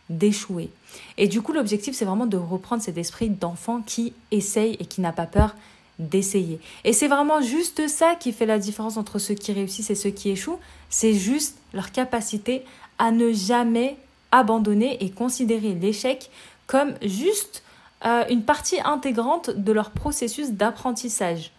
d'échouer. 0.10 0.70
Et 1.18 1.28
du 1.28 1.42
coup, 1.42 1.54
l'objectif, 1.54 1.96
c'est 1.96 2.06
vraiment 2.06 2.28
de 2.28 2.38
reprendre 2.38 2.84
cet 2.84 2.98
esprit 2.98 3.30
d'enfant 3.30 3.82
qui 3.82 4.14
essaye 4.32 4.74
et 4.80 4.86
qui 4.86 5.02
n'a 5.02 5.14
pas 5.14 5.26
peur 5.26 5.56
d'essayer. 6.00 6.60
Et 6.84 6.94
c'est 6.94 7.08
vraiment 7.08 7.42
juste 7.42 7.88
ça 7.88 8.16
qui 8.16 8.34
fait 8.34 8.46
la 8.46 8.60
différence 8.60 8.98
entre 8.98 9.20
ceux 9.20 9.34
qui 9.36 9.54
réussissent 9.54 9.90
et 9.90 9.96
ceux 9.96 10.10
qui 10.10 10.30
échouent. 10.30 10.60
C'est 10.90 11.14
juste 11.14 11.58
leur 11.74 11.92
capacité 11.92 12.64
à 13.00 13.12
ne 13.12 13.32
jamais 13.32 13.98
abandonner 14.32 15.04
et 15.04 15.10
considérer 15.10 15.74
l'échec 15.74 16.30
comme 16.68 16.94
juste 17.02 17.64
euh, 18.06 18.24
une 18.30 18.44
partie 18.44 18.80
intégrante 18.84 19.50
de 19.50 19.72
leur 19.72 19.92
processus 19.92 20.52
d'apprentissage. 20.52 21.52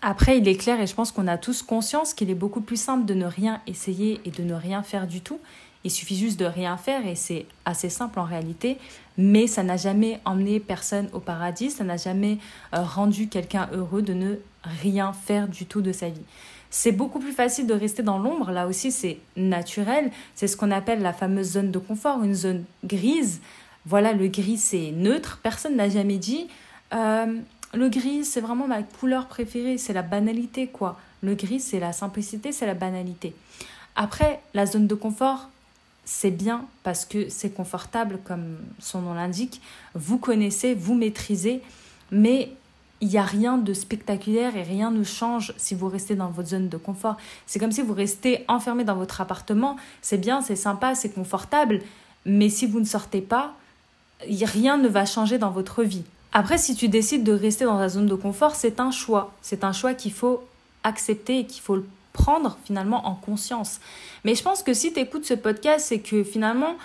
Après, 0.00 0.38
il 0.38 0.48
est 0.48 0.56
clair 0.56 0.80
et 0.80 0.86
je 0.86 0.94
pense 0.94 1.12
qu'on 1.12 1.28
a 1.28 1.38
tous 1.38 1.62
conscience 1.62 2.14
qu'il 2.14 2.30
est 2.30 2.34
beaucoup 2.34 2.60
plus 2.60 2.80
simple 2.80 3.04
de 3.04 3.14
ne 3.14 3.26
rien 3.26 3.60
essayer 3.66 4.20
et 4.24 4.30
de 4.30 4.42
ne 4.42 4.54
rien 4.54 4.82
faire 4.82 5.06
du 5.06 5.20
tout 5.20 5.38
Il 5.84 5.90
suffit 5.90 6.16
juste 6.16 6.38
de 6.40 6.44
rien 6.44 6.76
faire 6.76 7.06
et 7.06 7.14
c'est 7.14 7.46
assez 7.64 7.88
simple 7.88 8.18
en 8.18 8.24
réalité, 8.24 8.78
mais 9.18 9.46
ça 9.46 9.62
n'a 9.62 9.76
jamais 9.76 10.20
emmené 10.24 10.60
personne 10.60 11.08
au 11.12 11.20
paradis, 11.20 11.70
ça 11.70 11.84
n'a 11.84 11.96
jamais 11.96 12.38
euh, 12.74 12.82
rendu 12.82 13.28
quelqu'un 13.28 13.68
heureux 13.72 14.02
de 14.02 14.14
ne 14.14 14.36
rien 14.64 15.12
faire 15.12 15.48
du 15.48 15.66
tout 15.66 15.80
de 15.80 15.92
sa 15.92 16.08
vie. 16.08 16.22
C'est 16.70 16.92
beaucoup 16.92 17.18
plus 17.18 17.32
facile 17.32 17.66
de 17.66 17.74
rester 17.74 18.02
dans 18.02 18.18
l'ombre, 18.18 18.50
là 18.50 18.66
aussi 18.66 18.90
c'est 18.92 19.18
naturel, 19.36 20.10
c'est 20.34 20.46
ce 20.46 20.56
qu'on 20.56 20.70
appelle 20.70 21.02
la 21.02 21.12
fameuse 21.12 21.52
zone 21.52 21.70
de 21.70 21.78
confort, 21.78 22.22
une 22.22 22.34
zone 22.34 22.64
grise. 22.84 23.40
Voilà, 23.84 24.12
le 24.12 24.28
gris 24.28 24.58
c'est 24.58 24.92
neutre, 24.92 25.40
personne 25.42 25.76
n'a 25.76 25.88
jamais 25.88 26.18
dit 26.18 26.48
euh, 26.94 27.38
le 27.74 27.88
gris 27.88 28.24
c'est 28.24 28.40
vraiment 28.40 28.66
ma 28.66 28.82
couleur 28.82 29.26
préférée, 29.26 29.76
c'est 29.78 29.92
la 29.92 30.02
banalité 30.02 30.66
quoi. 30.66 30.98
Le 31.22 31.34
gris 31.34 31.60
c'est 31.60 31.80
la 31.80 31.92
simplicité, 31.92 32.52
c'est 32.52 32.66
la 32.66 32.74
banalité. 32.74 33.34
Après, 33.94 34.40
la 34.54 34.66
zone 34.66 34.86
de 34.86 34.94
confort, 34.94 35.50
c'est 36.04 36.30
bien 36.30 36.64
parce 36.82 37.04
que 37.04 37.28
c'est 37.28 37.50
confortable, 37.50 38.18
comme 38.24 38.58
son 38.78 39.02
nom 39.02 39.14
l'indique. 39.14 39.60
Vous 39.94 40.18
connaissez, 40.18 40.74
vous 40.74 40.94
maîtrisez, 40.94 41.62
mais 42.10 42.52
il 43.00 43.08
n'y 43.08 43.18
a 43.18 43.24
rien 43.24 43.58
de 43.58 43.72
spectaculaire 43.72 44.56
et 44.56 44.62
rien 44.62 44.90
ne 44.90 45.02
change 45.02 45.54
si 45.56 45.74
vous 45.74 45.88
restez 45.88 46.14
dans 46.14 46.28
votre 46.28 46.50
zone 46.50 46.68
de 46.68 46.76
confort. 46.76 47.16
C'est 47.46 47.58
comme 47.58 47.72
si 47.72 47.82
vous 47.82 47.94
restez 47.94 48.44
enfermé 48.46 48.84
dans 48.84 48.94
votre 48.94 49.20
appartement. 49.20 49.76
C'est 50.02 50.18
bien, 50.18 50.40
c'est 50.40 50.56
sympa, 50.56 50.94
c'est 50.94 51.10
confortable, 51.10 51.80
mais 52.24 52.48
si 52.48 52.66
vous 52.66 52.78
ne 52.78 52.84
sortez 52.84 53.20
pas, 53.20 53.54
rien 54.28 54.78
ne 54.78 54.88
va 54.88 55.04
changer 55.04 55.38
dans 55.38 55.50
votre 55.50 55.82
vie. 55.82 56.04
Après, 56.32 56.58
si 56.58 56.74
tu 56.74 56.88
décides 56.88 57.24
de 57.24 57.32
rester 57.32 57.64
dans 57.64 57.76
ta 57.76 57.88
zone 57.88 58.06
de 58.06 58.14
confort, 58.14 58.54
c'est 58.54 58.80
un 58.80 58.90
choix. 58.90 59.32
C'est 59.42 59.64
un 59.64 59.72
choix 59.72 59.94
qu'il 59.94 60.12
faut 60.12 60.42
accepter 60.84 61.40
et 61.40 61.46
qu'il 61.46 61.60
faut 61.60 61.82
prendre 62.12 62.58
finalement 62.64 63.06
en 63.06 63.14
conscience. 63.14 63.80
Mais 64.24 64.34
je 64.34 64.42
pense 64.42 64.62
que 64.62 64.74
si 64.74 64.92
tu 64.92 65.00
écoutes 65.00 65.24
ce 65.24 65.34
podcast, 65.34 65.86
c'est 65.88 66.00
que 66.00 66.24
finalement, 66.24 66.76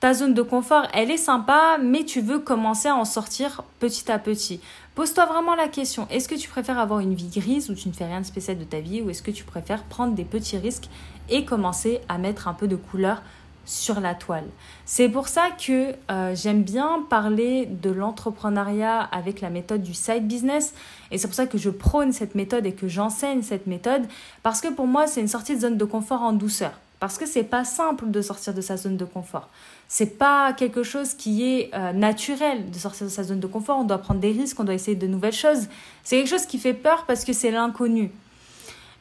ta 0.00 0.14
zone 0.14 0.34
de 0.34 0.42
confort, 0.42 0.86
elle 0.94 1.10
est 1.10 1.16
sympa, 1.16 1.78
mais 1.82 2.04
tu 2.04 2.20
veux 2.20 2.38
commencer 2.38 2.88
à 2.88 2.94
en 2.94 3.04
sortir 3.04 3.64
petit 3.80 4.10
à 4.10 4.18
petit. 4.18 4.60
Pose-toi 4.94 5.26
vraiment 5.26 5.54
la 5.54 5.68
question, 5.68 6.06
est-ce 6.10 6.28
que 6.28 6.34
tu 6.34 6.48
préfères 6.48 6.78
avoir 6.78 7.00
une 7.00 7.14
vie 7.14 7.28
grise 7.28 7.70
où 7.70 7.74
tu 7.74 7.88
ne 7.88 7.92
fais 7.92 8.06
rien 8.06 8.20
de 8.20 8.26
spécial 8.26 8.58
de 8.58 8.64
ta 8.64 8.80
vie, 8.80 9.02
ou 9.02 9.10
est-ce 9.10 9.22
que 9.22 9.30
tu 9.30 9.44
préfères 9.44 9.84
prendre 9.84 10.14
des 10.14 10.24
petits 10.24 10.58
risques 10.58 10.88
et 11.28 11.44
commencer 11.44 12.00
à 12.08 12.18
mettre 12.18 12.48
un 12.48 12.54
peu 12.54 12.68
de 12.68 12.76
couleur 12.76 13.22
sur 13.68 14.00
la 14.00 14.14
toile. 14.14 14.46
C'est 14.86 15.10
pour 15.10 15.28
ça 15.28 15.50
que 15.50 15.94
euh, 16.10 16.34
j'aime 16.34 16.62
bien 16.62 17.04
parler 17.10 17.66
de 17.66 17.90
l'entrepreneuriat 17.90 19.00
avec 19.00 19.42
la 19.42 19.50
méthode 19.50 19.82
du 19.82 19.92
side 19.92 20.26
business 20.26 20.72
et 21.10 21.18
c'est 21.18 21.28
pour 21.28 21.34
ça 21.34 21.46
que 21.46 21.58
je 21.58 21.68
prône 21.68 22.12
cette 22.12 22.34
méthode 22.34 22.64
et 22.64 22.72
que 22.72 22.88
j'enseigne 22.88 23.42
cette 23.42 23.66
méthode 23.66 24.06
parce 24.42 24.62
que 24.62 24.68
pour 24.68 24.86
moi 24.86 25.06
c'est 25.06 25.20
une 25.20 25.28
sortie 25.28 25.54
de 25.54 25.60
zone 25.60 25.76
de 25.76 25.84
confort 25.84 26.22
en 26.22 26.32
douceur 26.32 26.72
parce 26.98 27.18
que 27.18 27.26
c'est 27.26 27.44
pas 27.44 27.64
simple 27.64 28.10
de 28.10 28.22
sortir 28.22 28.54
de 28.54 28.62
sa 28.62 28.78
zone 28.78 28.96
de 28.96 29.04
confort. 29.04 29.50
C'est 29.86 30.18
pas 30.18 30.54
quelque 30.54 30.82
chose 30.82 31.12
qui 31.14 31.44
est 31.44 31.70
euh, 31.74 31.92
naturel 31.92 32.70
de 32.70 32.78
sortir 32.78 33.06
de 33.06 33.12
sa 33.12 33.22
zone 33.22 33.40
de 33.40 33.46
confort, 33.46 33.78
on 33.78 33.84
doit 33.84 33.98
prendre 33.98 34.20
des 34.20 34.32
risques, 34.32 34.58
on 34.58 34.64
doit 34.64 34.74
essayer 34.74 34.96
de 34.96 35.06
nouvelles 35.06 35.32
choses. 35.32 35.68
C'est 36.02 36.16
quelque 36.16 36.30
chose 36.30 36.46
qui 36.46 36.58
fait 36.58 36.74
peur 36.74 37.04
parce 37.06 37.24
que 37.24 37.34
c'est 37.34 37.50
l'inconnu. 37.50 38.10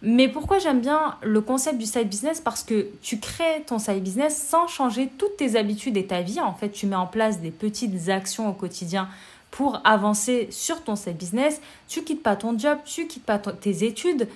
Mais 0.01 0.27
pourquoi 0.27 0.59
j'aime 0.59 0.79
bien 0.79 1.15
le 1.23 1.41
concept 1.41 1.79
du 1.79 1.85
side 1.85 2.07
business? 2.07 2.39
Parce 2.39 2.63
que 2.63 2.87
tu 3.01 3.19
crées 3.19 3.63
ton 3.65 3.79
side 3.79 4.03
business 4.03 4.37
sans 4.47 4.67
changer 4.67 5.09
toutes 5.17 5.37
tes 5.37 5.55
habitudes 5.55 5.97
et 5.97 6.05
ta 6.05 6.21
vie. 6.21 6.39
En 6.39 6.53
fait, 6.53 6.69
tu 6.69 6.85
mets 6.85 6.95
en 6.95 7.07
place 7.07 7.39
des 7.39 7.51
petites 7.51 8.09
actions 8.09 8.47
au 8.49 8.53
quotidien 8.53 9.09
pour 9.49 9.81
avancer 9.85 10.49
sur 10.51 10.83
ton 10.83 10.95
side 10.95 11.17
business. 11.17 11.61
Tu 11.87 12.03
quittes 12.03 12.21
pas 12.21 12.35
ton 12.35 12.57
job, 12.57 12.77
tu 12.85 13.07
quittes 13.07 13.25
pas 13.25 13.39
tes 13.39 13.83
études. 13.83 14.27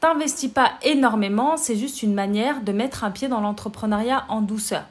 T'investis 0.00 0.50
pas 0.50 0.72
énormément, 0.82 1.56
c'est 1.56 1.76
juste 1.76 2.02
une 2.02 2.14
manière 2.14 2.62
de 2.62 2.72
mettre 2.72 3.04
un 3.04 3.10
pied 3.10 3.28
dans 3.28 3.40
l'entrepreneuriat 3.40 4.24
en 4.28 4.40
douceur. 4.40 4.84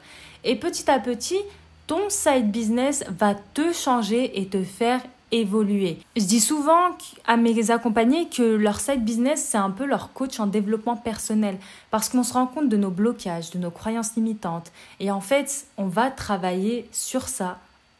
Et 0.44 0.54
petit 0.54 0.88
à 0.90 1.00
petit, 1.00 1.40
ton 1.86 2.08
side 2.10 2.50
business 2.50 3.04
va 3.08 3.34
te 3.34 3.72
changer 3.72 4.40
et 4.40 4.46
te 4.46 4.62
faire 4.62 5.00
évoluer. 5.32 5.98
Je 6.16 6.24
dis 6.24 6.40
souvent 6.40 6.96
à 7.26 7.36
mes 7.36 7.70
accompagnés 7.70 8.28
que 8.28 8.42
leur 8.42 8.80
side 8.80 9.04
business, 9.04 9.44
c'est 9.44 9.58
un 9.58 9.70
peu 9.70 9.84
leur 9.84 10.12
coach 10.12 10.40
en 10.40 10.46
développement 10.46 10.96
personnel 10.96 11.58
parce 11.90 12.08
qu'on 12.08 12.22
se 12.22 12.32
rend 12.32 12.46
compte 12.46 12.68
de 12.68 12.76
nos 12.76 12.90
blocages, 12.90 13.50
de 13.50 13.58
nos 13.58 13.70
croyances 13.70 14.16
limitantes. 14.16 14.72
Et 14.98 15.10
en 15.10 15.20
fait, 15.20 15.66
on 15.76 15.86
va 15.86 16.10
travailler 16.10 16.88
sur 16.92 17.28
ça 17.28 17.58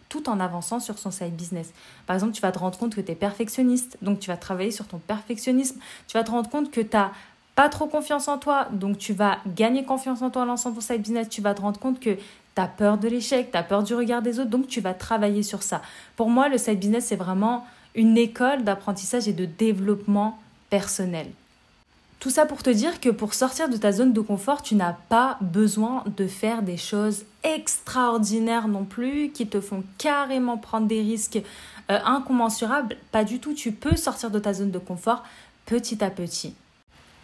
tout 0.09 0.29
en 0.29 0.41
avançant 0.41 0.81
sur 0.81 0.99
son 0.99 1.11
side 1.11 1.37
business. 1.37 1.73
Par 2.07 2.15
exemple, 2.15 2.33
tu 2.33 2.43
vas 2.43 2.53
te 2.53 2.59
rendre 2.59 2.77
compte 2.77 2.95
que 2.95 3.01
tu 3.01 3.13
es 3.13 3.15
perfectionniste, 3.15 3.97
donc 4.03 4.19
tu 4.19 4.29
vas 4.29 4.37
travailler 4.37 4.73
sur 4.73 4.87
ton 4.87 4.99
perfectionnisme. 4.99 5.79
Tu 6.09 6.19
vas 6.19 6.25
te 6.25 6.33
rendre 6.33 6.51
compte 6.51 6.71
que 6.71 6.81
tu 6.81 6.97
n'as 6.97 7.13
pas 7.55 7.69
trop 7.69 7.87
confiance 7.87 8.27
en 8.27 8.37
toi, 8.37 8.69
donc 8.73 8.99
tu 8.99 9.13
vas 9.13 9.39
gagner 9.47 9.85
confiance 9.85 10.21
en 10.23 10.31
toi 10.31 10.43
en 10.43 10.47
lançant 10.47 10.73
ton 10.73 10.81
side 10.81 11.03
business. 11.03 11.29
Tu 11.29 11.41
vas 11.41 11.55
te 11.55 11.63
rendre 11.63 11.79
compte 11.79 12.01
que 12.01 12.17
tu 12.55 12.63
as 12.63 12.67
peur 12.67 12.99
de 12.99 13.09
l'échec, 13.09 13.51
tu 13.51 13.57
as 13.57 13.63
peur 13.63 13.83
du 13.83 13.95
regard 13.95 14.23
des 14.23 14.39
autres, 14.41 14.51
donc 14.51 14.67
tu 14.67 14.81
vas 14.81 14.95
travailler 14.95 15.43
sur 15.43 15.63
ça. 15.63 15.83
Pour 16.17 16.31
moi, 16.31 16.49
le 16.49 16.59
side 16.59 16.79
business, 16.79 17.07
c'est 17.07 17.17
vraiment 17.17 17.67
une 17.95 18.17
école 18.17 18.65
d'apprentissage 18.65 19.29
et 19.29 19.33
de 19.33 19.45
développement 19.45 20.39
personnel. 20.69 21.27
Tout 22.21 22.29
ça 22.29 22.45
pour 22.45 22.63
te 22.63 22.69
dire 22.69 23.01
que 23.01 23.09
pour 23.09 23.33
sortir 23.33 23.71
de 23.71 23.79
ta 23.79 23.93
zone 23.93 24.13
de 24.13 24.21
confort, 24.21 24.61
tu 24.61 24.75
n'as 24.75 24.93
pas 24.93 25.39
besoin 25.41 26.05
de 26.19 26.27
faire 26.27 26.63
des 26.63 26.77
choses 26.77 27.25
extraordinaires 27.43 28.69
non 28.69 28.85
plus, 28.85 29.31
qui 29.31 29.47
te 29.47 29.59
font 29.59 29.83
carrément 29.97 30.59
prendre 30.59 30.87
des 30.87 31.01
risques 31.01 31.41
euh, 31.91 31.99
incommensurables. 32.05 32.97
Pas 33.11 33.25
du 33.25 33.39
tout, 33.39 33.55
tu 33.55 33.73
peux 33.73 33.97
sortir 33.97 34.31
de 34.31 34.39
ta 34.39 34.53
zone 34.53 34.71
de 34.71 34.79
confort 34.79 35.25
petit 35.65 36.05
à 36.05 36.11
petit. 36.11 36.55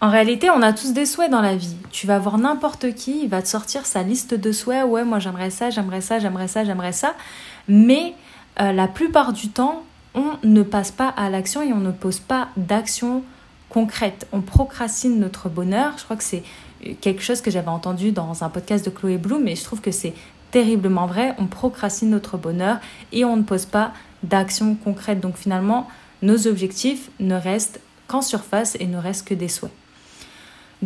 En 0.02 0.10
réalité, 0.10 0.50
on 0.50 0.60
a 0.60 0.74
tous 0.74 0.92
des 0.92 1.06
souhaits 1.06 1.30
dans 1.30 1.40
la 1.40 1.56
vie. 1.56 1.74
Tu 1.90 2.06
vas 2.06 2.18
voir 2.18 2.36
n'importe 2.36 2.92
qui, 2.94 3.22
il 3.22 3.30
va 3.30 3.40
te 3.40 3.48
sortir 3.48 3.86
sa 3.86 4.02
liste 4.02 4.34
de 4.34 4.52
souhaits. 4.52 4.84
Ouais, 4.84 5.04
moi 5.04 5.20
j'aimerais 5.20 5.48
ça, 5.48 5.70
j'aimerais 5.70 6.02
ça, 6.02 6.18
j'aimerais 6.18 6.48
ça, 6.48 6.64
j'aimerais 6.64 6.92
ça. 6.92 7.14
Mais 7.66 8.12
euh, 8.60 8.72
la 8.72 8.88
plupart 8.88 9.32
du 9.32 9.48
temps, 9.48 9.84
on 10.14 10.32
ne 10.44 10.62
passe 10.62 10.90
pas 10.90 11.08
à 11.08 11.30
l'action 11.30 11.62
et 11.62 11.72
on 11.72 11.80
ne 11.80 11.92
pose 11.92 12.20
pas 12.20 12.48
d'action 12.58 13.22
concrète. 13.70 14.26
On 14.32 14.42
procrastine 14.42 15.18
notre 15.18 15.48
bonheur. 15.48 15.94
Je 15.96 16.04
crois 16.04 16.16
que 16.16 16.24
c'est 16.24 16.42
euh, 16.86 16.92
quelque 17.00 17.22
chose 17.22 17.40
que 17.40 17.50
j'avais 17.50 17.68
entendu 17.68 18.12
dans 18.12 18.44
un 18.44 18.50
podcast 18.50 18.84
de 18.84 18.90
Chloé 18.90 19.16
Bloom, 19.16 19.44
mais 19.44 19.56
je 19.56 19.64
trouve 19.64 19.80
que 19.80 19.92
c'est 19.92 20.12
terriblement 20.50 21.06
vrai. 21.06 21.34
On 21.38 21.46
procrastine 21.46 22.10
notre 22.10 22.36
bonheur 22.36 22.80
et 23.12 23.24
on 23.24 23.38
ne 23.38 23.42
pose 23.42 23.64
pas 23.64 23.92
d'action 24.22 24.74
concrète. 24.74 25.20
Donc 25.20 25.38
finalement, 25.38 25.88
nos 26.20 26.46
objectifs 26.46 27.08
ne 27.18 27.34
restent 27.34 27.80
qu'en 28.08 28.20
surface 28.20 28.76
et 28.78 28.86
ne 28.86 28.98
restent 28.98 29.26
que 29.26 29.34
des 29.34 29.48
souhaits. 29.48 29.72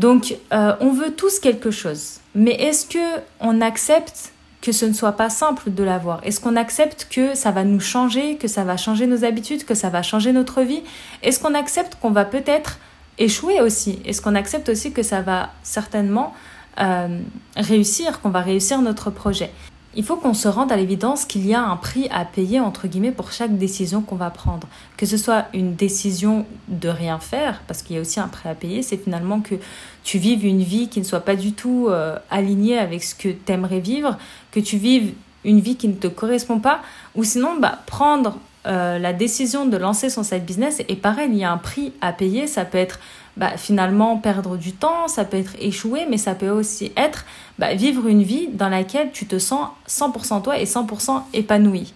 Donc, 0.00 0.34
euh, 0.54 0.74
on 0.80 0.92
veut 0.92 1.12
tous 1.12 1.38
quelque 1.40 1.70
chose. 1.70 2.20
Mais 2.34 2.52
est-ce 2.52 2.86
que 2.86 3.20
on 3.38 3.60
accepte 3.60 4.32
que 4.62 4.72
ce 4.72 4.86
ne 4.86 4.94
soit 4.94 5.12
pas 5.12 5.28
simple 5.28 5.70
de 5.70 5.84
l'avoir? 5.84 6.20
Est-ce 6.24 6.40
qu'on 6.40 6.56
accepte 6.56 7.06
que 7.10 7.34
ça 7.34 7.50
va 7.50 7.64
nous 7.64 7.80
changer, 7.80 8.36
que 8.36 8.48
ça 8.48 8.64
va 8.64 8.78
changer 8.78 9.06
nos 9.06 9.24
habitudes, 9.26 9.66
que 9.66 9.74
ça 9.74 9.90
va 9.90 10.02
changer 10.02 10.32
notre 10.32 10.62
vie? 10.62 10.82
Est-ce 11.22 11.38
qu'on 11.38 11.52
accepte 11.52 11.98
qu'on 12.00 12.12
va 12.12 12.24
peut-être 12.24 12.78
échouer 13.18 13.60
aussi? 13.60 14.00
Est-ce 14.06 14.22
qu'on 14.22 14.36
accepte 14.36 14.70
aussi 14.70 14.90
que 14.92 15.02
ça 15.02 15.20
va 15.20 15.50
certainement 15.62 16.32
euh, 16.80 17.20
réussir, 17.58 18.22
qu'on 18.22 18.30
va 18.30 18.40
réussir 18.40 18.80
notre 18.80 19.10
projet? 19.10 19.50
Il 19.94 20.04
faut 20.04 20.16
qu'on 20.16 20.34
se 20.34 20.46
rende 20.46 20.70
à 20.70 20.76
l'évidence 20.76 21.24
qu'il 21.24 21.46
y 21.46 21.52
a 21.52 21.62
un 21.62 21.76
prix 21.76 22.08
à 22.10 22.24
payer, 22.24 22.60
entre 22.60 22.86
guillemets, 22.86 23.10
pour 23.10 23.32
chaque 23.32 23.58
décision 23.58 24.02
qu'on 24.02 24.14
va 24.14 24.30
prendre. 24.30 24.68
Que 24.96 25.04
ce 25.04 25.16
soit 25.16 25.46
une 25.52 25.74
décision 25.74 26.46
de 26.68 26.88
rien 26.88 27.18
faire, 27.18 27.60
parce 27.66 27.82
qu'il 27.82 27.96
y 27.96 27.98
a 27.98 28.02
aussi 28.02 28.20
un 28.20 28.28
prix 28.28 28.48
à 28.48 28.54
payer, 28.54 28.82
c'est 28.82 28.96
finalement 28.96 29.40
que 29.40 29.56
tu 30.04 30.18
vives 30.18 30.44
une 30.44 30.62
vie 30.62 30.88
qui 30.88 31.00
ne 31.00 31.04
soit 31.04 31.20
pas 31.20 31.34
du 31.34 31.52
tout 31.52 31.88
euh, 31.88 32.16
alignée 32.30 32.78
avec 32.78 33.02
ce 33.02 33.16
que 33.16 33.28
tu 33.30 33.52
aimerais 33.52 33.80
vivre, 33.80 34.16
que 34.52 34.60
tu 34.60 34.76
vives 34.76 35.12
une 35.44 35.60
vie 35.60 35.76
qui 35.76 35.88
ne 35.88 35.94
te 35.94 36.06
correspond 36.06 36.60
pas, 36.60 36.80
ou 37.16 37.24
sinon, 37.24 37.58
bah, 37.58 37.80
prendre 37.86 38.38
euh, 38.66 38.98
la 38.98 39.12
décision 39.12 39.66
de 39.66 39.76
lancer 39.76 40.08
son 40.08 40.22
side 40.22 40.44
business, 40.44 40.82
et 40.88 40.94
pareil, 40.94 41.30
il 41.32 41.38
y 41.38 41.44
a 41.44 41.50
un 41.50 41.58
prix 41.58 41.92
à 42.00 42.12
payer, 42.12 42.46
ça 42.46 42.64
peut 42.64 42.78
être 42.78 43.00
bah, 43.36 43.56
finalement 43.56 44.16
perdre 44.18 44.56
du 44.56 44.72
temps, 44.72 45.08
ça 45.08 45.24
peut 45.24 45.36
être 45.36 45.54
échouer, 45.60 46.06
mais 46.08 46.18
ça 46.18 46.34
peut 46.34 46.50
aussi 46.50 46.92
être 46.96 47.24
bah, 47.58 47.74
vivre 47.74 48.06
une 48.06 48.22
vie 48.22 48.48
dans 48.48 48.68
laquelle 48.68 49.10
tu 49.12 49.26
te 49.26 49.38
sens 49.38 49.68
100% 49.88 50.42
toi 50.42 50.58
et 50.58 50.64
100% 50.64 51.22
épanoui. 51.32 51.94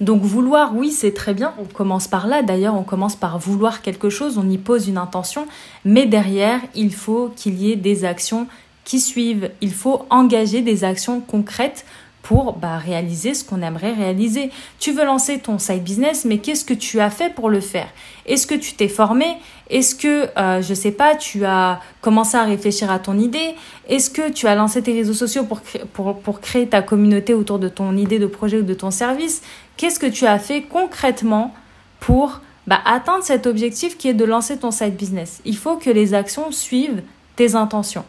Donc 0.00 0.22
vouloir, 0.22 0.74
oui, 0.74 0.90
c'est 0.92 1.12
très 1.12 1.34
bien, 1.34 1.52
on 1.58 1.66
commence 1.66 2.08
par 2.08 2.26
là, 2.26 2.42
d'ailleurs 2.42 2.74
on 2.74 2.84
commence 2.84 3.16
par 3.16 3.38
vouloir 3.38 3.82
quelque 3.82 4.08
chose, 4.08 4.38
on 4.38 4.48
y 4.48 4.56
pose 4.56 4.88
une 4.88 4.96
intention, 4.96 5.46
mais 5.84 6.06
derrière, 6.06 6.60
il 6.74 6.94
faut 6.94 7.30
qu'il 7.36 7.60
y 7.60 7.70
ait 7.70 7.76
des 7.76 8.06
actions 8.06 8.46
qui 8.84 8.98
suivent, 8.98 9.50
il 9.60 9.72
faut 9.74 10.06
engager 10.08 10.62
des 10.62 10.84
actions 10.84 11.20
concrètes 11.20 11.84
pour 12.22 12.52
bah, 12.54 12.78
réaliser 12.78 13.34
ce 13.34 13.44
qu'on 13.44 13.62
aimerait 13.62 13.92
réaliser. 13.92 14.50
Tu 14.78 14.92
veux 14.92 15.04
lancer 15.04 15.38
ton 15.38 15.58
side 15.58 15.82
business, 15.82 16.24
mais 16.24 16.38
qu'est-ce 16.38 16.64
que 16.64 16.74
tu 16.74 17.00
as 17.00 17.10
fait 17.10 17.34
pour 17.34 17.48
le 17.48 17.60
faire? 17.60 17.88
Est-ce 18.26 18.46
que 18.46 18.54
tu 18.54 18.74
t'es 18.74 18.88
formé? 18.88 19.26
Est-ce 19.68 19.94
que, 19.94 20.28
euh, 20.38 20.62
je 20.62 20.74
sais 20.74 20.92
pas, 20.92 21.16
tu 21.16 21.44
as 21.44 21.80
commencé 22.00 22.36
à 22.36 22.44
réfléchir 22.44 22.90
à 22.90 22.98
ton 22.98 23.18
idée? 23.18 23.54
Est-ce 23.88 24.10
que 24.10 24.30
tu 24.30 24.46
as 24.46 24.54
lancé 24.54 24.82
tes 24.82 24.92
réseaux 24.92 25.14
sociaux 25.14 25.44
pour, 25.44 25.60
pour, 25.92 26.18
pour 26.18 26.40
créer 26.40 26.68
ta 26.68 26.82
communauté 26.82 27.34
autour 27.34 27.58
de 27.58 27.68
ton 27.68 27.96
idée 27.96 28.18
de 28.18 28.26
projet 28.26 28.58
ou 28.58 28.62
de 28.64 28.74
ton 28.74 28.90
service? 28.90 29.42
Qu'est-ce 29.76 29.98
que 29.98 30.06
tu 30.06 30.26
as 30.26 30.38
fait 30.38 30.62
concrètement 30.62 31.54
pour 32.00 32.40
bah, 32.66 32.80
atteindre 32.84 33.24
cet 33.24 33.46
objectif 33.46 33.96
qui 33.96 34.08
est 34.08 34.14
de 34.14 34.24
lancer 34.24 34.58
ton 34.58 34.70
side 34.70 34.96
business? 34.96 35.40
Il 35.44 35.56
faut 35.56 35.76
que 35.76 35.90
les 35.90 36.14
actions 36.14 36.52
suivent 36.52 37.02
tes 37.36 37.54
intentions. 37.54 38.04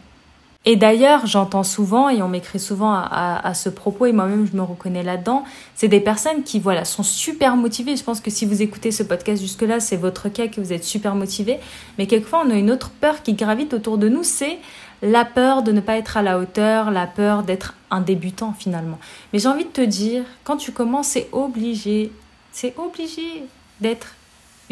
Et 0.64 0.76
d'ailleurs, 0.76 1.26
j'entends 1.26 1.64
souvent, 1.64 2.08
et 2.08 2.22
on 2.22 2.28
m'écrit 2.28 2.60
souvent 2.60 2.92
à, 2.92 3.52
ce 3.54 3.68
propos, 3.68 4.06
et 4.06 4.12
moi-même 4.12 4.46
je 4.46 4.56
me 4.56 4.62
reconnais 4.62 5.02
là-dedans, 5.02 5.42
c'est 5.74 5.88
des 5.88 5.98
personnes 5.98 6.44
qui, 6.44 6.60
voilà, 6.60 6.84
sont 6.84 7.02
super 7.02 7.56
motivées. 7.56 7.96
Je 7.96 8.04
pense 8.04 8.20
que 8.20 8.30
si 8.30 8.46
vous 8.46 8.62
écoutez 8.62 8.92
ce 8.92 9.02
podcast 9.02 9.42
jusque-là, 9.42 9.80
c'est 9.80 9.96
votre 9.96 10.28
cas 10.28 10.46
que 10.46 10.60
vous 10.60 10.72
êtes 10.72 10.84
super 10.84 11.16
motivé. 11.16 11.58
Mais 11.98 12.06
quelquefois, 12.06 12.44
on 12.46 12.50
a 12.50 12.54
une 12.54 12.70
autre 12.70 12.90
peur 12.90 13.22
qui 13.22 13.32
gravite 13.32 13.74
autour 13.74 13.98
de 13.98 14.08
nous, 14.08 14.22
c'est 14.22 14.58
la 15.02 15.24
peur 15.24 15.64
de 15.64 15.72
ne 15.72 15.80
pas 15.80 15.96
être 15.96 16.16
à 16.16 16.22
la 16.22 16.38
hauteur, 16.38 16.92
la 16.92 17.08
peur 17.08 17.42
d'être 17.42 17.74
un 17.90 18.00
débutant 18.00 18.54
finalement. 18.56 19.00
Mais 19.32 19.40
j'ai 19.40 19.48
envie 19.48 19.64
de 19.64 19.70
te 19.70 19.80
dire, 19.80 20.22
quand 20.44 20.56
tu 20.56 20.70
commences, 20.70 21.08
c'est 21.08 21.28
obligé, 21.32 22.12
c'est 22.52 22.74
obligé 22.78 23.42
d'être 23.80 24.14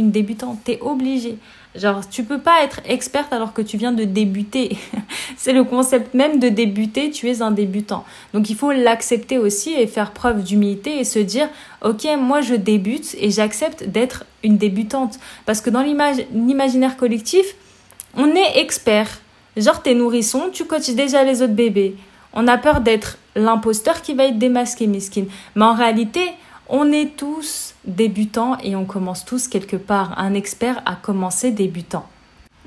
une 0.00 0.10
débutante, 0.10 0.58
t'es 0.64 0.78
obligé. 0.80 1.38
Genre, 1.76 2.08
tu 2.08 2.24
peux 2.24 2.40
pas 2.40 2.64
être 2.64 2.80
experte 2.84 3.32
alors 3.32 3.52
que 3.52 3.62
tu 3.62 3.76
viens 3.76 3.92
de 3.92 4.02
débuter. 4.02 4.76
c'est 5.36 5.52
le 5.52 5.62
concept 5.62 6.14
même 6.14 6.40
de 6.40 6.48
débuter, 6.48 7.10
tu 7.10 7.28
es 7.30 7.42
un 7.42 7.52
débutant. 7.52 8.04
Donc 8.34 8.50
il 8.50 8.56
faut 8.56 8.72
l'accepter 8.72 9.38
aussi 9.38 9.72
et 9.74 9.86
faire 9.86 10.10
preuve 10.10 10.42
d'humilité 10.42 10.98
et 10.98 11.04
se 11.04 11.20
dire, 11.20 11.48
ok, 11.82 12.08
moi 12.18 12.40
je 12.40 12.56
débute 12.56 13.14
et 13.20 13.30
j'accepte 13.30 13.84
d'être 13.84 14.24
une 14.42 14.58
débutante. 14.58 15.20
Parce 15.46 15.60
que 15.60 15.70
dans 15.70 15.82
l'imaginaire 15.82 16.96
collectif, 16.96 17.54
on 18.16 18.26
est 18.34 18.58
expert. 18.58 19.20
Genre, 19.56 19.80
t'es 19.82 19.94
nourrisson, 19.94 20.50
tu 20.52 20.64
coaches 20.64 20.90
déjà 20.90 21.22
les 21.22 21.42
autres 21.42 21.52
bébés. 21.52 21.94
On 22.32 22.48
a 22.48 22.58
peur 22.58 22.80
d'être 22.80 23.18
l'imposteur 23.36 24.02
qui 24.02 24.14
va 24.14 24.24
être 24.24 24.38
démasqué, 24.38 24.88
miskin. 24.88 25.24
Mais 25.54 25.64
en 25.64 25.74
réalité, 25.74 26.20
on 26.70 26.92
est 26.92 27.16
tous 27.16 27.74
débutants 27.84 28.56
et 28.62 28.76
on 28.76 28.84
commence 28.84 29.24
tous 29.24 29.48
quelque 29.48 29.76
part. 29.76 30.18
Un 30.18 30.34
expert 30.34 30.82
a 30.86 30.94
commencé 30.94 31.50
débutant. 31.50 32.06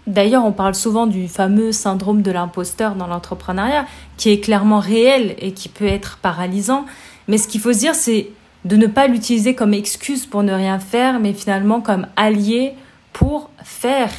D'ailleurs, 0.05 0.43
on 0.43 0.51
parle 0.51 0.75
souvent 0.75 1.07
du 1.07 1.29
fameux 1.29 1.71
syndrome 1.71 2.21
de 2.21 2.31
l'imposteur 2.31 2.95
dans 2.95 3.07
l'entrepreneuriat, 3.07 3.85
qui 4.17 4.31
est 4.31 4.41
clairement 4.41 4.79
réel 4.79 5.35
et 5.39 5.53
qui 5.53 5.69
peut 5.69 5.87
être 5.87 6.17
paralysant. 6.17 6.85
Mais 7.29 7.37
ce 7.37 7.47
qu'il 7.47 7.61
faut 7.61 7.71
se 7.71 7.79
dire, 7.79 7.95
c'est 7.95 8.27
de 8.65 8.75
ne 8.75 8.87
pas 8.87 9.07
l'utiliser 9.07 9.55
comme 9.55 9.73
excuse 9.73 10.25
pour 10.25 10.43
ne 10.43 10.53
rien 10.53 10.79
faire, 10.79 11.19
mais 11.19 11.33
finalement 11.33 11.79
comme 11.79 12.07
allié 12.17 12.73
pour 13.13 13.49
faire 13.63 14.11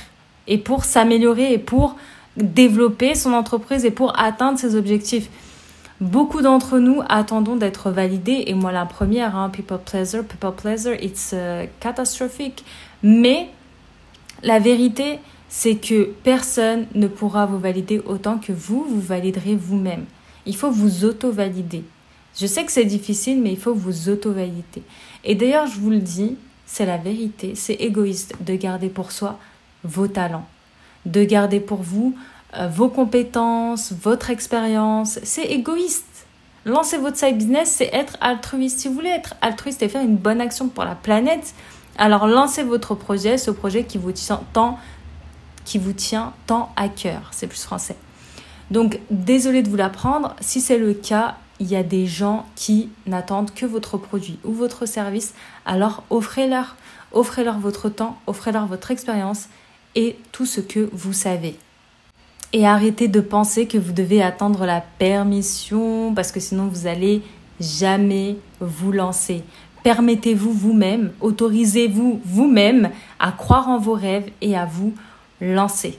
et 0.46 0.58
pour 0.58 0.84
s'améliorer 0.84 1.52
et 1.52 1.58
pour 1.58 1.96
développer 2.36 3.14
son 3.14 3.32
entreprise 3.32 3.84
et 3.84 3.90
pour 3.90 4.18
atteindre 4.18 4.58
ses 4.58 4.76
objectifs. 4.76 5.28
Beaucoup 6.04 6.42
d'entre 6.42 6.80
nous 6.80 7.00
attendons 7.08 7.56
d'être 7.56 7.90
validés, 7.90 8.44
et 8.46 8.52
moi 8.52 8.72
la 8.72 8.84
première, 8.84 9.36
hein, 9.36 9.48
people 9.48 9.78
pleaser, 9.78 10.22
people 10.22 10.52
pleaser, 10.54 11.02
it's 11.02 11.32
uh, 11.32 11.66
catastrophique. 11.80 12.62
Mais 13.02 13.48
la 14.42 14.58
vérité, 14.58 15.18
c'est 15.48 15.76
que 15.76 16.10
personne 16.22 16.84
ne 16.94 17.06
pourra 17.06 17.46
vous 17.46 17.58
valider 17.58 18.02
autant 18.04 18.36
que 18.36 18.52
vous, 18.52 18.84
vous 18.86 19.00
validerez 19.00 19.56
vous-même. 19.56 20.04
Il 20.44 20.54
faut 20.54 20.70
vous 20.70 21.06
auto-valider. 21.06 21.84
Je 22.38 22.46
sais 22.46 22.66
que 22.66 22.72
c'est 22.72 22.84
difficile, 22.84 23.40
mais 23.40 23.52
il 23.52 23.58
faut 23.58 23.72
vous 23.72 24.10
auto-valider. 24.10 24.82
Et 25.24 25.34
d'ailleurs, 25.34 25.68
je 25.68 25.80
vous 25.80 25.88
le 25.88 26.00
dis, 26.00 26.36
c'est 26.66 26.84
la 26.84 26.98
vérité, 26.98 27.54
c'est 27.54 27.76
égoïste 27.76 28.34
de 28.44 28.54
garder 28.56 28.90
pour 28.90 29.10
soi 29.10 29.38
vos 29.84 30.06
talents 30.06 30.44
de 31.06 31.24
garder 31.24 31.60
pour 31.60 31.82
vous 31.82 32.14
euh, 32.16 32.33
vos 32.70 32.88
compétences, 32.88 33.92
votre 33.92 34.30
expérience. 34.30 35.18
C'est 35.22 35.44
égoïste. 35.44 36.26
Lancer 36.64 36.96
votre 36.96 37.16
side 37.16 37.36
business, 37.36 37.70
c'est 37.70 37.90
être 37.92 38.16
altruiste. 38.20 38.80
Si 38.80 38.88
vous 38.88 38.94
voulez 38.94 39.10
être 39.10 39.34
altruiste 39.42 39.82
et 39.82 39.88
faire 39.88 40.02
une 40.02 40.16
bonne 40.16 40.40
action 40.40 40.68
pour 40.68 40.84
la 40.84 40.94
planète, 40.94 41.54
alors 41.98 42.26
lancez 42.26 42.62
votre 42.62 42.94
projet, 42.94 43.36
ce 43.36 43.50
projet 43.50 43.84
qui 43.84 43.98
vous 43.98 44.12
tient 44.12 44.40
tant, 44.52 44.78
qui 45.64 45.78
vous 45.78 45.92
tient 45.92 46.32
tant 46.46 46.72
à 46.76 46.88
cœur. 46.88 47.28
C'est 47.32 47.46
plus 47.46 47.62
français. 47.62 47.96
Donc, 48.70 48.98
désolé 49.10 49.62
de 49.62 49.68
vous 49.68 49.76
l'apprendre. 49.76 50.34
Si 50.40 50.60
c'est 50.60 50.78
le 50.78 50.94
cas, 50.94 51.36
il 51.60 51.68
y 51.68 51.76
a 51.76 51.82
des 51.82 52.06
gens 52.06 52.46
qui 52.56 52.88
n'attendent 53.06 53.52
que 53.52 53.66
votre 53.66 53.98
produit 53.98 54.38
ou 54.44 54.52
votre 54.52 54.86
service. 54.86 55.34
Alors, 55.66 56.02
offrez-leur. 56.10 56.76
Offrez-leur 57.12 57.60
votre 57.60 57.88
temps, 57.88 58.18
offrez-leur 58.26 58.66
votre 58.66 58.90
expérience 58.90 59.48
et 59.94 60.18
tout 60.32 60.46
ce 60.46 60.60
que 60.60 60.88
vous 60.92 61.12
savez. 61.12 61.56
Et 62.56 62.68
arrêtez 62.68 63.08
de 63.08 63.20
penser 63.20 63.66
que 63.66 63.76
vous 63.76 63.90
devez 63.90 64.22
attendre 64.22 64.64
la 64.64 64.80
permission 64.80 66.14
parce 66.14 66.30
que 66.30 66.38
sinon 66.38 66.68
vous 66.68 66.86
allez 66.86 67.20
jamais 67.58 68.36
vous 68.60 68.92
lancer. 68.92 69.42
Permettez-vous 69.82 70.52
vous-même, 70.52 71.10
autorisez-vous 71.20 72.20
vous-même 72.24 72.90
à 73.18 73.32
croire 73.32 73.68
en 73.68 73.78
vos 73.78 73.94
rêves 73.94 74.30
et 74.40 74.56
à 74.56 74.66
vous 74.66 74.94
lancer. 75.40 75.98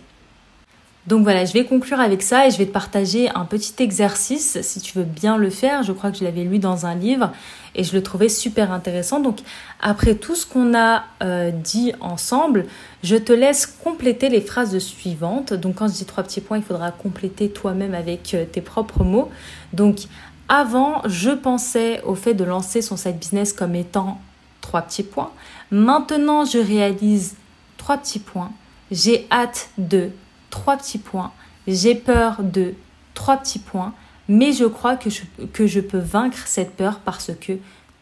Donc 1.07 1.23
voilà, 1.23 1.43
je 1.43 1.51
vais 1.51 1.65
conclure 1.65 1.99
avec 1.99 2.21
ça 2.21 2.47
et 2.47 2.51
je 2.51 2.57
vais 2.57 2.65
te 2.65 2.71
partager 2.71 3.29
un 3.35 3.43
petit 3.43 3.83
exercice 3.83 4.57
si 4.61 4.79
tu 4.79 4.97
veux 4.97 5.03
bien 5.03 5.35
le 5.35 5.49
faire. 5.49 5.83
Je 5.83 5.91
crois 5.91 6.09
que 6.09 6.17
je 6.17 6.23
l'avais 6.23 6.45
lu 6.45 6.57
dans 6.57 6.85
un 6.85 6.95
livre 6.95 7.31
et 7.75 7.83
je 7.83 7.93
le 7.93 8.01
trouvais 8.01 8.29
super 8.29 8.71
intéressant. 8.71 9.19
Donc 9.19 9.39
après 9.81 10.15
tout 10.15 10.35
ce 10.35 10.45
qu'on 10.45 10.75
a 10.75 11.03
euh, 11.23 11.51
dit 11.51 11.93
ensemble, 11.99 12.65
je 13.03 13.15
te 13.15 13.33
laisse 13.33 13.65
compléter 13.65 14.29
les 14.29 14.41
phrases 14.41 14.77
suivantes. 14.79 15.53
Donc 15.53 15.75
quand 15.75 15.87
je 15.87 15.93
dis 15.93 16.05
trois 16.05 16.23
petits 16.23 16.41
points, 16.41 16.57
il 16.57 16.63
faudra 16.63 16.91
compléter 16.91 17.49
toi-même 17.49 17.93
avec 17.93 18.33
euh, 18.33 18.45
tes 18.45 18.61
propres 18.61 19.03
mots. 19.03 19.29
Donc 19.73 20.07
avant, 20.47 21.01
je 21.05 21.31
pensais 21.31 22.01
au 22.03 22.15
fait 22.15 22.33
de 22.33 22.43
lancer 22.43 22.81
son 22.81 22.97
site 22.97 23.17
business 23.17 23.51
comme 23.51 23.75
étant 23.75 24.19
trois 24.61 24.81
petits 24.81 25.03
points. 25.03 25.31
Maintenant, 25.71 26.45
je 26.45 26.59
réalise 26.59 27.35
trois 27.77 27.97
petits 27.97 28.19
points. 28.19 28.51
J'ai 28.91 29.27
hâte 29.31 29.69
de 29.77 30.09
trois 30.49 30.77
petits 30.77 30.99
points. 30.99 31.31
J'ai 31.67 31.95
peur 31.95 32.37
de 32.43 32.75
trois 33.15 33.37
petits 33.37 33.59
points, 33.59 33.93
mais 34.27 34.53
je 34.53 34.65
crois 34.65 34.95
que 34.95 35.09
je, 35.09 35.79
peux 35.79 35.97
vaincre 35.97 36.47
cette 36.47 36.75
peur 36.75 36.99
parce 36.99 37.31
que 37.39 37.53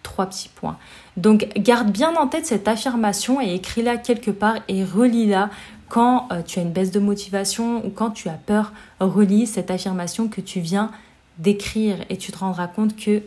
trois 0.04 0.26
petits 0.26 0.50
points. 0.50 0.78
Donc 1.18 1.48
garde 1.58 1.92
bien 1.92 2.16
en 2.16 2.28
tête 2.28 2.46
cette 2.46 2.68
affirmation 2.68 3.42
et 3.42 3.56
écris-la 3.56 3.98
quelque 3.98 4.32
part 4.32 4.56
et 4.68 4.84
relis-la 4.84 5.50
quand 5.90 6.28
euh, 6.32 6.42
tu 6.42 6.60
as 6.60 6.62
une 6.62 6.72
baisse 6.72 6.92
de 6.92 7.00
motivation 7.00 7.86
ou 7.86 7.90
quand 7.90 8.12
tu 8.12 8.30
as 8.30 8.34
peur. 8.46 8.74
Relis 9.00 9.48
cette 9.48 9.72
affirmation 9.72 10.28
que 10.28 10.42
tu 10.42 10.60
viens 10.60 10.92
d'écrire 11.38 11.98
et 12.10 12.18
tu 12.18 12.32
te 12.32 12.38
rendras 12.38 12.68
compte 12.68 12.96
que 12.96 13.22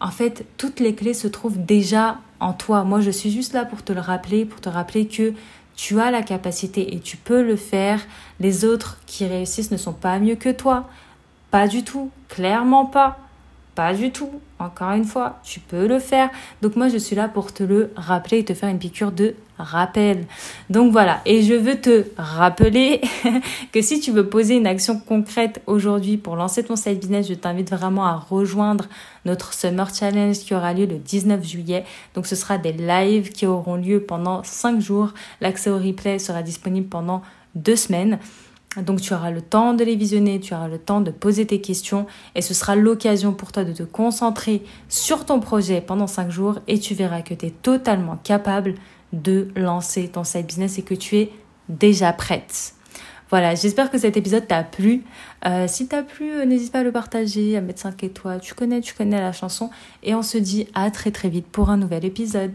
en 0.00 0.10
fait 0.10 0.46
toutes 0.56 0.80
les 0.80 0.94
clés 0.94 1.14
se 1.14 1.28
trouvent 1.28 1.64
déjà 1.64 2.18
en 2.40 2.52
toi. 2.52 2.84
Moi 2.84 3.00
je 3.00 3.10
suis 3.10 3.30
juste 3.30 3.52
là 3.52 3.64
pour 3.64 3.82
te 3.82 3.92
le 3.92 4.00
rappeler, 4.00 4.44
pour 4.44 4.60
te 4.60 4.68
rappeler 4.68 5.06
que 5.06 5.34
tu 5.76 6.00
as 6.00 6.10
la 6.10 6.22
capacité 6.22 6.94
et 6.94 7.00
tu 7.00 7.16
peux 7.16 7.42
le 7.42 7.56
faire. 7.56 8.00
Les 8.40 8.64
autres 8.64 8.98
qui 9.06 9.26
réussissent 9.26 9.70
ne 9.70 9.76
sont 9.76 9.92
pas 9.92 10.18
mieux 10.18 10.36
que 10.36 10.50
toi. 10.50 10.88
Pas 11.54 11.68
du 11.68 11.84
tout. 11.84 12.10
Clairement 12.28 12.84
pas. 12.84 13.16
Pas 13.76 13.94
du 13.94 14.10
tout. 14.10 14.40
Encore 14.58 14.90
une 14.90 15.04
fois, 15.04 15.38
tu 15.44 15.60
peux 15.60 15.86
le 15.86 16.00
faire. 16.00 16.28
Donc 16.62 16.74
moi, 16.74 16.88
je 16.88 16.98
suis 16.98 17.14
là 17.14 17.28
pour 17.28 17.52
te 17.54 17.62
le 17.62 17.92
rappeler 17.94 18.38
et 18.38 18.44
te 18.44 18.54
faire 18.54 18.68
une 18.70 18.80
piqûre 18.80 19.12
de 19.12 19.36
rappel. 19.56 20.26
Donc 20.68 20.90
voilà. 20.90 21.20
Et 21.26 21.44
je 21.44 21.54
veux 21.54 21.80
te 21.80 22.06
rappeler 22.18 23.02
que 23.72 23.82
si 23.82 24.00
tu 24.00 24.10
veux 24.10 24.28
poser 24.28 24.56
une 24.56 24.66
action 24.66 24.98
concrète 24.98 25.62
aujourd'hui 25.68 26.16
pour 26.16 26.34
lancer 26.34 26.64
ton 26.64 26.74
site 26.74 26.98
business, 26.98 27.28
je 27.28 27.34
t'invite 27.34 27.70
vraiment 27.70 28.04
à 28.04 28.16
rejoindre 28.16 28.86
notre 29.24 29.54
Summer 29.54 29.94
Challenge 29.94 30.36
qui 30.36 30.56
aura 30.56 30.74
lieu 30.74 30.86
le 30.86 30.98
19 30.98 31.46
juillet. 31.46 31.84
Donc 32.16 32.26
ce 32.26 32.34
sera 32.34 32.58
des 32.58 32.72
lives 32.72 33.30
qui 33.30 33.46
auront 33.46 33.76
lieu 33.76 34.00
pendant 34.00 34.42
5 34.42 34.80
jours. 34.80 35.14
L'accès 35.40 35.70
au 35.70 35.78
replay 35.78 36.18
sera 36.18 36.42
disponible 36.42 36.88
pendant 36.88 37.22
2 37.54 37.76
semaines. 37.76 38.18
Donc 38.82 39.00
tu 39.00 39.14
auras 39.14 39.30
le 39.30 39.40
temps 39.40 39.74
de 39.74 39.84
les 39.84 39.96
visionner, 39.96 40.40
tu 40.40 40.54
auras 40.54 40.68
le 40.68 40.78
temps 40.78 41.00
de 41.00 41.10
poser 41.10 41.46
tes 41.46 41.60
questions 41.60 42.06
et 42.34 42.42
ce 42.42 42.54
sera 42.54 42.74
l'occasion 42.74 43.32
pour 43.32 43.52
toi 43.52 43.64
de 43.64 43.72
te 43.72 43.82
concentrer 43.82 44.62
sur 44.88 45.24
ton 45.24 45.40
projet 45.40 45.80
pendant 45.80 46.06
5 46.06 46.30
jours 46.30 46.58
et 46.66 46.78
tu 46.78 46.94
verras 46.94 47.22
que 47.22 47.34
tu 47.34 47.46
es 47.46 47.50
totalement 47.50 48.18
capable 48.22 48.74
de 49.12 49.48
lancer 49.54 50.08
ton 50.08 50.24
side 50.24 50.46
business 50.46 50.78
et 50.78 50.82
que 50.82 50.94
tu 50.94 51.16
es 51.16 51.30
déjà 51.68 52.12
prête. 52.12 52.74
Voilà, 53.30 53.54
j'espère 53.54 53.90
que 53.90 53.98
cet 53.98 54.16
épisode 54.16 54.46
t'a 54.46 54.62
plu. 54.62 55.02
Euh, 55.46 55.66
si 55.66 55.88
t'as 55.88 56.02
plu, 56.02 56.30
euh, 56.30 56.44
n'hésite 56.44 56.72
pas 56.72 56.80
à 56.80 56.82
le 56.84 56.92
partager, 56.92 57.56
à 57.56 57.60
mettre 57.60 57.80
5 57.80 58.04
étoiles. 58.04 58.40
Tu 58.40 58.54
connais, 58.54 58.80
tu 58.80 58.94
connais 58.94 59.18
la 59.18 59.32
chanson. 59.32 59.70
Et 60.02 60.14
on 60.14 60.22
se 60.22 60.38
dit 60.38 60.68
à 60.74 60.90
très 60.90 61.10
très 61.10 61.28
vite 61.28 61.46
pour 61.46 61.70
un 61.70 61.76
nouvel 61.76 62.04
épisode. 62.04 62.52